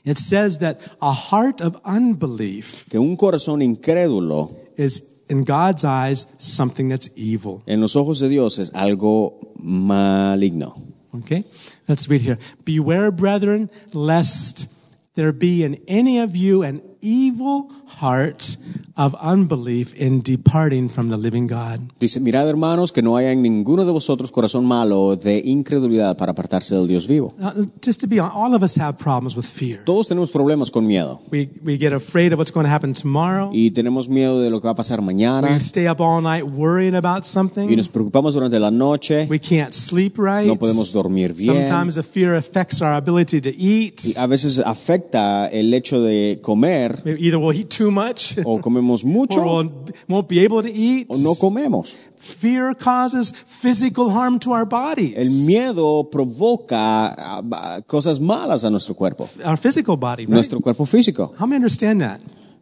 [0.05, 6.27] It says that a heart of unbelief que un corazón incrédulo is, in God's eyes,
[6.37, 7.61] something that's evil.
[7.67, 10.81] en los ojos de Dios es algo maligno.
[11.13, 11.43] Okay?
[11.87, 12.37] Let's read here.
[12.65, 14.67] Beware, brethren, lest
[15.15, 17.71] there be in any of you an evil
[18.01, 18.57] heart
[18.95, 21.79] of unbelief in departing from the living God.
[21.99, 26.33] Dice, mirad hermanos, que no haya en ninguno de vosotros corazón malo de incredulidad para
[26.33, 27.33] apartarse del Dios vivo.
[27.39, 29.83] Uh, just to be honest, all of us have problems with fear.
[29.85, 33.49] Todos tenemos problemas con miedo We, we get afraid of what's going to happen tomorrow.
[33.53, 36.43] y tenemos miedo de lo que va a pasar mañana We stay up all night
[36.45, 37.69] worrying about something.
[37.69, 40.45] y nos preocupamos durante la noche, We can't sleep right.
[40.47, 41.67] no podemos dormir bien.
[41.67, 44.01] Sometimes the fear affects our ability to eat.
[44.03, 49.03] Y a veces afecta el hecho de comer Either we'll eat too much o comemos
[49.05, 49.71] mucho or
[50.07, 51.07] won't be able to eat.
[51.09, 51.95] o no comemos.
[52.17, 56.75] Fear causes physical harm to our El bodies, miedo provoca
[57.17, 60.23] ah, ah, cosas malas a nuestro cuerpo, our physical body.
[60.25, 60.33] Right?
[60.33, 61.33] nuestro cuerpo físico.
[61.39, 62.19] How many understand that?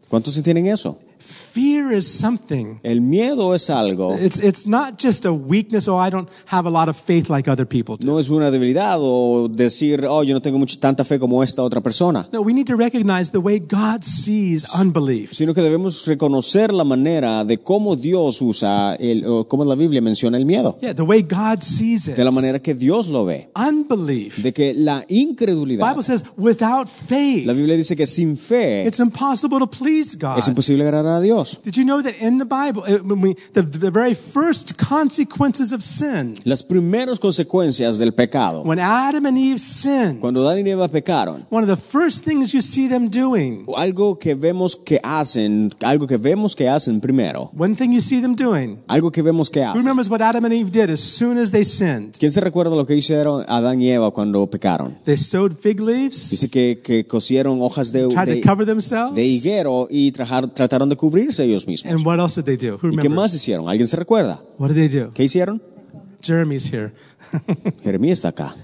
[0.07, 0.97] ¿Cuántos entienden eso?
[1.19, 2.79] Fear is something.
[2.83, 6.71] El miedo es algo, It's, it's not just a weakness, oh, I don't have a
[6.71, 8.05] lot of faith like other people do.
[8.05, 11.63] no es una debilidad o decir, oh, yo no tengo mucha, tanta fe como esta
[11.63, 15.33] otra persona, No, we need to recognize the way God sees unbelief.
[15.33, 20.01] sino que debemos reconocer la manera de cómo Dios usa, el, o cómo la Biblia
[20.01, 22.15] menciona el miedo, Yeah, the way God sees it.
[22.15, 24.37] de la manera que Dios lo ve, Unbelief.
[24.43, 28.99] de que la incredulidad, Bible says, without faith, la Biblia dice que sin fe it's
[28.99, 30.37] impossible to please God.
[30.37, 31.59] es imposible agradar a Dios.
[31.63, 35.81] Did you know that in the Bible, when we, the, the very first consequences of
[35.81, 40.87] sin, Las primeras consecuencias del pecado, when Adam and Eve sinned, cuando Adán y Eva
[40.89, 45.73] pecaron, one of the first things you see them doing, algo que vemos que hacen,
[45.81, 49.49] algo que vemos que hacen primero, one thing you see them doing, algo que vemos
[49.49, 49.77] que who hacen.
[49.81, 52.15] remembers what Adam and Eve did as soon as they sinned?
[52.19, 54.97] ¿Quién se recuerda lo que hicieron Adán y Eva cuando pecaron?
[55.05, 59.15] They sewed fig leaves, Dice que, que cosieron hojas de, to de, cover themselves.
[59.15, 61.93] de higuero y trajar- trataron de cubrirse ellos mismos.
[61.93, 62.75] And what else did they do?
[62.81, 63.15] Who ¿Y qué remembers?
[63.15, 63.69] más hicieron?
[63.69, 64.41] ¿Alguien se recuerda?
[64.57, 65.11] What did they do?
[65.13, 65.61] ¿Qué hicieron?
[66.21, 66.91] Jeremy's here.
[67.83, 68.55] Jeremías está acá.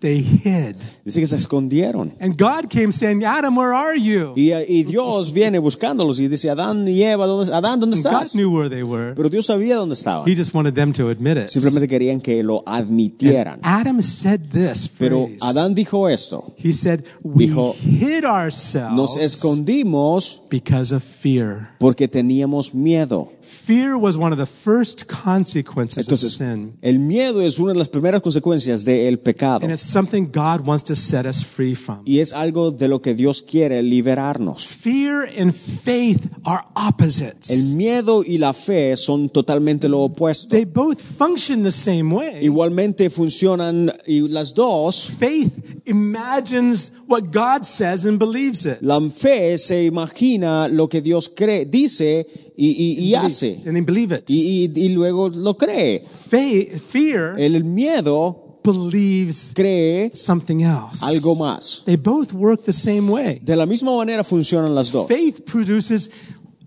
[0.00, 0.76] they hid.
[1.04, 2.14] Dice que se escondieron.
[2.20, 4.34] And God came saying, Adam, where are you?
[4.36, 8.12] Y, y Dios viene buscándolos y dice, Adán y Eva, ¿dónde, Adán, ¿dónde And God
[8.12, 8.32] estás?
[8.34, 9.12] knew where they were.
[9.16, 10.28] Pero Dios sabía dónde estaban.
[10.28, 11.48] He just wanted them to admit it.
[11.48, 13.58] Simplemente querían que lo admitieran.
[13.64, 15.38] Adam said this Pero phrase.
[15.40, 16.54] Adán dijo esto.
[16.56, 21.70] He said, we Dijo, hid Nos ourselves escondimos because of fear.
[21.78, 23.32] porque teníamos miedo.
[23.42, 26.74] Fear was one of the first consequences of Entonces, sin.
[26.80, 29.60] el miedo es una de las primeras consecuencias del pecado.
[29.64, 32.02] And it's something God wants to set us free from.
[32.04, 34.66] Y es algo de lo que Dios quiere liberarnos.
[34.66, 37.50] Fear and faith are opposites.
[37.50, 40.48] El miedo y la fe son totalmente lo opuesto.
[40.48, 42.44] They both function the same way.
[42.44, 45.08] Igualmente funcionan y las dos.
[45.18, 45.52] Faith
[45.86, 48.78] imagines what God says and believes it.
[48.82, 52.26] La fe se imagina lo que Dios cree, dice
[52.56, 53.60] y, y- y hace.
[53.66, 54.28] And they believe it.
[54.28, 56.02] Y, y- y luego lo cree.
[56.28, 61.02] Faith, fear El miedo believes cree something else.
[61.04, 61.82] algo más.
[61.84, 63.40] They both work the same way.
[63.42, 65.08] De la misma manera funcionan las dos.
[65.08, 66.10] Faith produces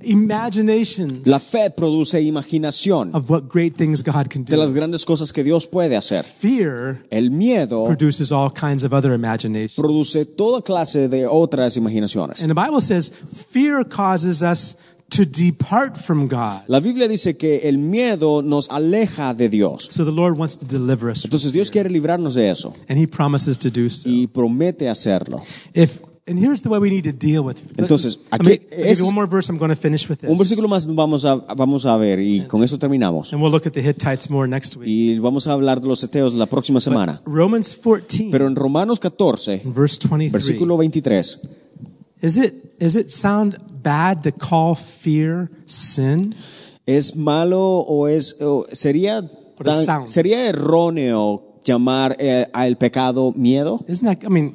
[0.02, 4.52] imaginations La fe produce imaginación of what great things God can do.
[4.52, 6.24] de las grandes cosas que Dios puede hacer.
[6.24, 9.76] Fear El miedo produces all kinds of other imaginations.
[9.76, 12.41] produce toda clase de otras imaginaciones.
[12.41, 14.76] And the Bible says fear causes us
[15.10, 16.62] to depart from God.
[16.68, 19.88] La Biblia dice que el miedo nos aleja de Dios.
[19.91, 21.24] So the Lord wants to deliver us.
[21.26, 24.10] Entonces Dios quiere librarnos de eso And he promises to do so.
[24.10, 25.41] y promete hacerlo.
[25.74, 27.58] If and here's the way we need to deal with.
[27.78, 29.47] Entonces, aquí- give es- one more verse.
[29.47, 32.41] I'm going to finish with Un this, versículo más vamos a, vamos a ver y
[32.47, 33.32] con eso terminamos.
[33.32, 34.88] and we'll look at the Hittites more next week.
[34.89, 37.22] Y vamos a hablar de los seteos la próxima semana.
[37.26, 40.32] Romans 14, Pero en Romanos 14, verse 23.
[40.32, 41.41] versículo 23,
[42.24, 46.34] Is it is it sound bad to call fear sin?
[46.88, 49.22] ¿es malo o es o sería
[49.64, 53.80] tan- sería erróneo llamar eh, al pecado miedo?
[53.88, 54.24] Isn't that?
[54.24, 54.54] I mean,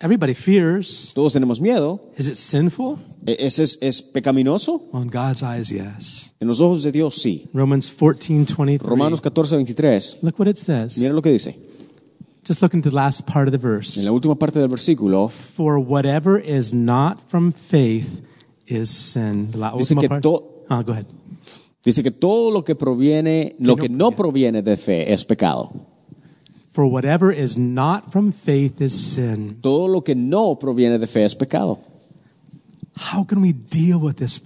[0.00, 1.12] everybody fears.
[1.14, 2.00] Todos tenemos miedo.
[2.16, 2.98] Is it sinful?
[3.26, 4.82] ¿E- ¿Ese es, es pecaminoso?
[4.94, 6.34] In God's eyes, yes.
[6.40, 7.48] En los ojos de Dios sí.
[7.52, 8.80] Romans 14, 23.
[8.88, 10.18] Romanos 14, 23.
[10.22, 10.98] Look what it says.
[10.98, 11.56] Mira lo que dice.
[12.46, 13.98] Just look into the last part of the verse.
[13.98, 18.22] En la última parte del versículo For whatever is not from faith
[18.66, 19.50] is sin.
[19.54, 20.22] La Dice que parte.
[20.22, 21.06] to- Ah, go ahead.
[21.84, 25.72] dice que todo lo que proviene, lo que no proviene de fe es pecado.
[26.72, 29.58] For whatever is not from faith is sin.
[29.60, 31.78] Todo lo que no proviene de fe es pecado.
[33.12, 34.40] How can we deal with this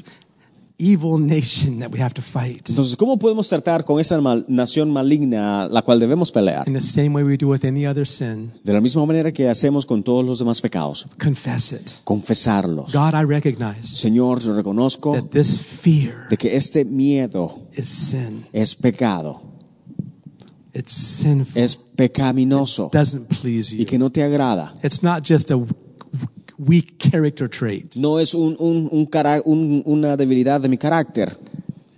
[0.81, 2.69] evil nation that we have to fight?
[2.71, 6.67] Entonces, ¿cómo podemos tratar con esa mal- nación maligna la cual debemos pelear?
[6.67, 9.49] In the same way we do with any other sin, De la misma manera que
[9.49, 11.07] hacemos con todos los demás pecados.
[11.23, 11.91] confess it.
[12.05, 12.93] Confesarlos.
[12.95, 18.47] God, I recognize Señor, yo reconozco that this fear de que este miedo is sin.
[18.53, 19.43] es pecado,
[20.73, 21.61] It's sinful.
[21.61, 23.87] es pecaminoso doesn't please y you.
[23.87, 24.73] que no te agrada.
[24.85, 25.59] It's not just a
[26.67, 27.95] weak character trait.
[27.97, 31.37] No es un, un- un cara- un- una debilidad de mi carácter,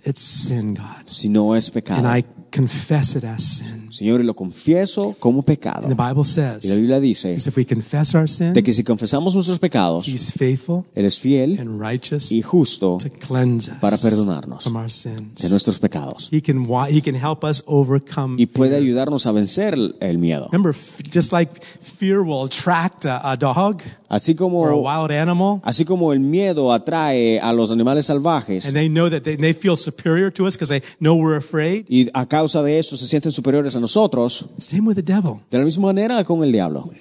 [0.05, 1.07] It's sin, God.
[1.07, 2.17] sino es And pecado.
[2.17, 3.91] I confess it as sin.
[3.93, 5.87] Señor, y lo confieso como pecado.
[5.87, 8.73] And the Bible Y la says, Biblia dice if we confess our sins, de que
[8.73, 13.71] si confesamos nuestros pecados, He's faithful Él es fiel and righteous y justo to cleanse
[13.79, 15.49] para us perdonarnos from our de sins.
[15.49, 16.27] nuestros pecados.
[16.31, 20.47] He can, he can help us overcome Y puede ayudarnos a vencer el- miedo.
[20.51, 20.75] Remember,
[21.13, 23.81] just like fear will attract a, a dog
[24.13, 29.09] Así como, animal, así como el miedo atrae a los animales salvajes and they know
[29.09, 31.85] that they, they feel superior to us because they know we're afraid.
[31.89, 35.39] y a causa de eso se sienten superiores a nosotros, Same with the devil.
[35.49, 36.91] de la misma manera con el diablo.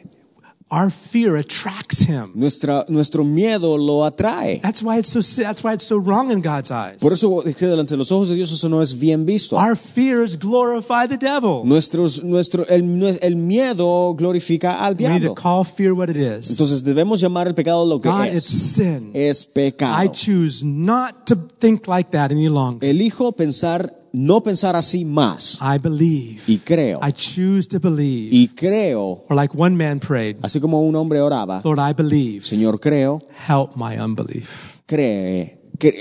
[0.74, 2.32] Our fear attracts him.
[2.34, 4.58] Nuestra, nuestro miedo lo atrae.
[4.62, 6.96] That's why it's so that's why it's so wrong in God's eyes.
[6.98, 9.56] Por eso es que delante de los ojos de Dios eso no es bien visto.
[9.56, 11.62] Our fears glorify the devil.
[11.66, 15.34] Nuestros, nuestro, el, el miedo glorifica al We need to diablo.
[15.34, 16.50] call fear what it is.
[16.50, 18.74] Entonces debemos llamar el pecado lo que God, it's es.
[18.74, 19.10] sin.
[19.12, 20.10] Es I pecado.
[20.12, 22.88] choose not to think like that any longer.
[22.88, 25.58] Elijo pensar, no pensar así más.
[25.60, 26.40] I believe.
[26.46, 27.00] Y creo.
[27.02, 28.30] I choose to believe.
[28.34, 32.44] Y creo, Or like one man prayed, así como un hombre oraba, Lord, I believe.
[32.44, 34.80] Señor, creo, Help my unbelief.
[34.86, 35.58] cree,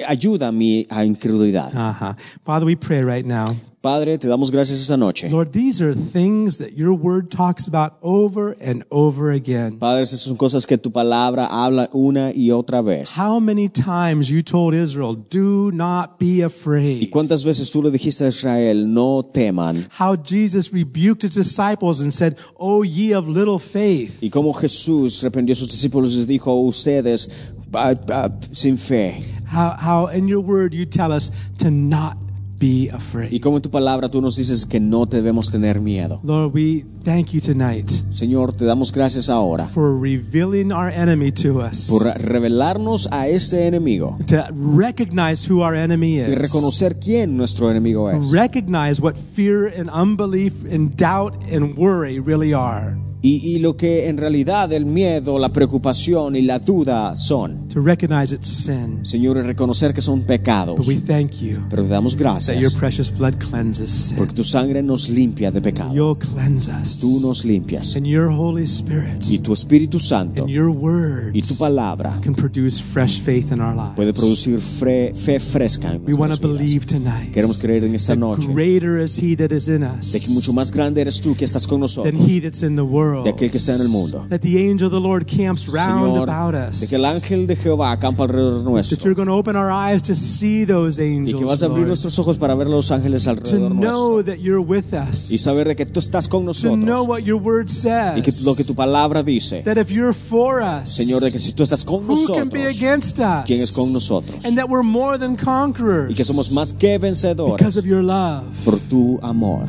[0.08, 1.74] ayuda a mi a incredulidad.
[1.74, 2.14] Uh-huh.
[2.46, 3.46] Father, we pray right now.
[3.82, 5.28] Padre, te damos gracias esta noche.
[5.28, 9.80] Lord, these are things that your word talks about over and over again.
[9.80, 13.10] Padre, esas son cosas que tu palabra habla una y otra vez.
[13.18, 17.10] How many times you told Israel, do not be ¿Y afraid?
[17.10, 19.88] cuántas veces tú le dijiste a Israel, no teman?
[19.98, 24.22] How Jesus rebuked his disciples and said, Oh, ye of little faith.
[24.22, 27.32] Y cómo Jesús reprendió a sus discípulos y les dijo, ustedes
[27.74, 29.24] Uh, sin fe.
[29.48, 32.18] How, how in your word you tell us to not
[32.62, 33.34] be afraid.
[33.34, 36.22] Y como en tu palabra tú nos dices que no debemos tener miedo.
[36.24, 41.60] Lord, we thank you tonight Señor, te damos gracias ahora for revealing our enemy to
[41.60, 46.30] us, por revelarnos a ese enemigo to recognize who our enemy is.
[46.30, 48.32] y reconocer quién nuestro enemigo es.
[48.32, 54.08] recognize what fear and unbelief and doubt and worry really are, Y, y lo que
[54.10, 57.68] en realidad el miedo, la preocupación y la duda son.
[57.70, 59.06] to recognize it's sin.
[59.06, 60.88] Señor, reconocer que son But pecados.
[60.88, 64.18] we thank you Pero te damos that your gracias precious blood cleanses sin.
[64.18, 65.94] porque tu sangre nos limpia de pecado.
[65.94, 67.00] You'll cleanse us.
[67.00, 67.96] Tú nos limpias.
[67.96, 72.34] And your Holy Spirit Y tu Espíritu Santo and your word y tu palabra can
[72.34, 73.96] produce fresh faith in our lives.
[73.96, 76.58] puede producir fe fresca en We nuestras vidas.
[76.60, 80.20] believe tonight Queremos creer en esta noche greater is He that is in us de
[80.20, 82.82] que mucho más grande eres tú que estás con than nosotros, He that's in the
[82.82, 83.11] world.
[83.24, 84.26] De aquel que está en el mundo.
[84.30, 86.80] That the angel of the Lord camps round Señor, about us.
[86.80, 89.70] de que el ángel de Jehová acampa alrededor That nuestro you're going to open our
[89.72, 91.40] eyes to see those y angels.
[91.40, 91.88] que vas a abrir Lord.
[91.90, 95.30] nuestros ojos para ver los ángeles to alrededor know nuestro that you're with us.
[95.32, 98.18] y saber de que tú estás con to know nosotros what your word says.
[98.18, 101.40] y que lo que tu palabra dice, that if you're for us, Señor, de que
[101.40, 103.46] si tú estás con who can be nosotros, against us?
[103.46, 104.46] ¿quién es con nosotros?
[104.46, 108.04] And that we're more than conquerors Y que somos más que because vencedores of your
[108.04, 108.44] love.
[108.64, 109.66] por tu amor.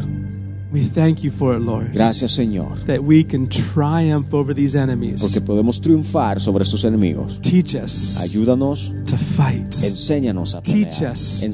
[0.72, 1.92] We thank you for it, Lord.
[1.92, 5.20] Gracias, Señor, That we can triumph over these enemies.
[5.20, 7.38] porque podemos triunfar sobre estos enemigos.
[7.42, 9.66] Teach us Ayúdanos, to fight.
[9.84, 11.44] enséñanos a Teach pelear, us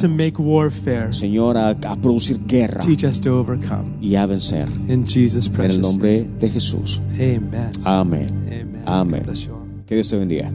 [0.00, 1.12] to make warfare.
[1.12, 3.96] Señor, a, a producir guerra Teach us to overcome.
[4.00, 4.68] y a vencer.
[4.88, 7.00] In Jesus' En el nombre de Jesús.
[7.14, 7.70] Amen.
[7.84, 8.26] Amén.
[8.46, 8.82] Amen.
[8.86, 9.22] Amén.
[9.86, 10.52] Que Dios te bendiga.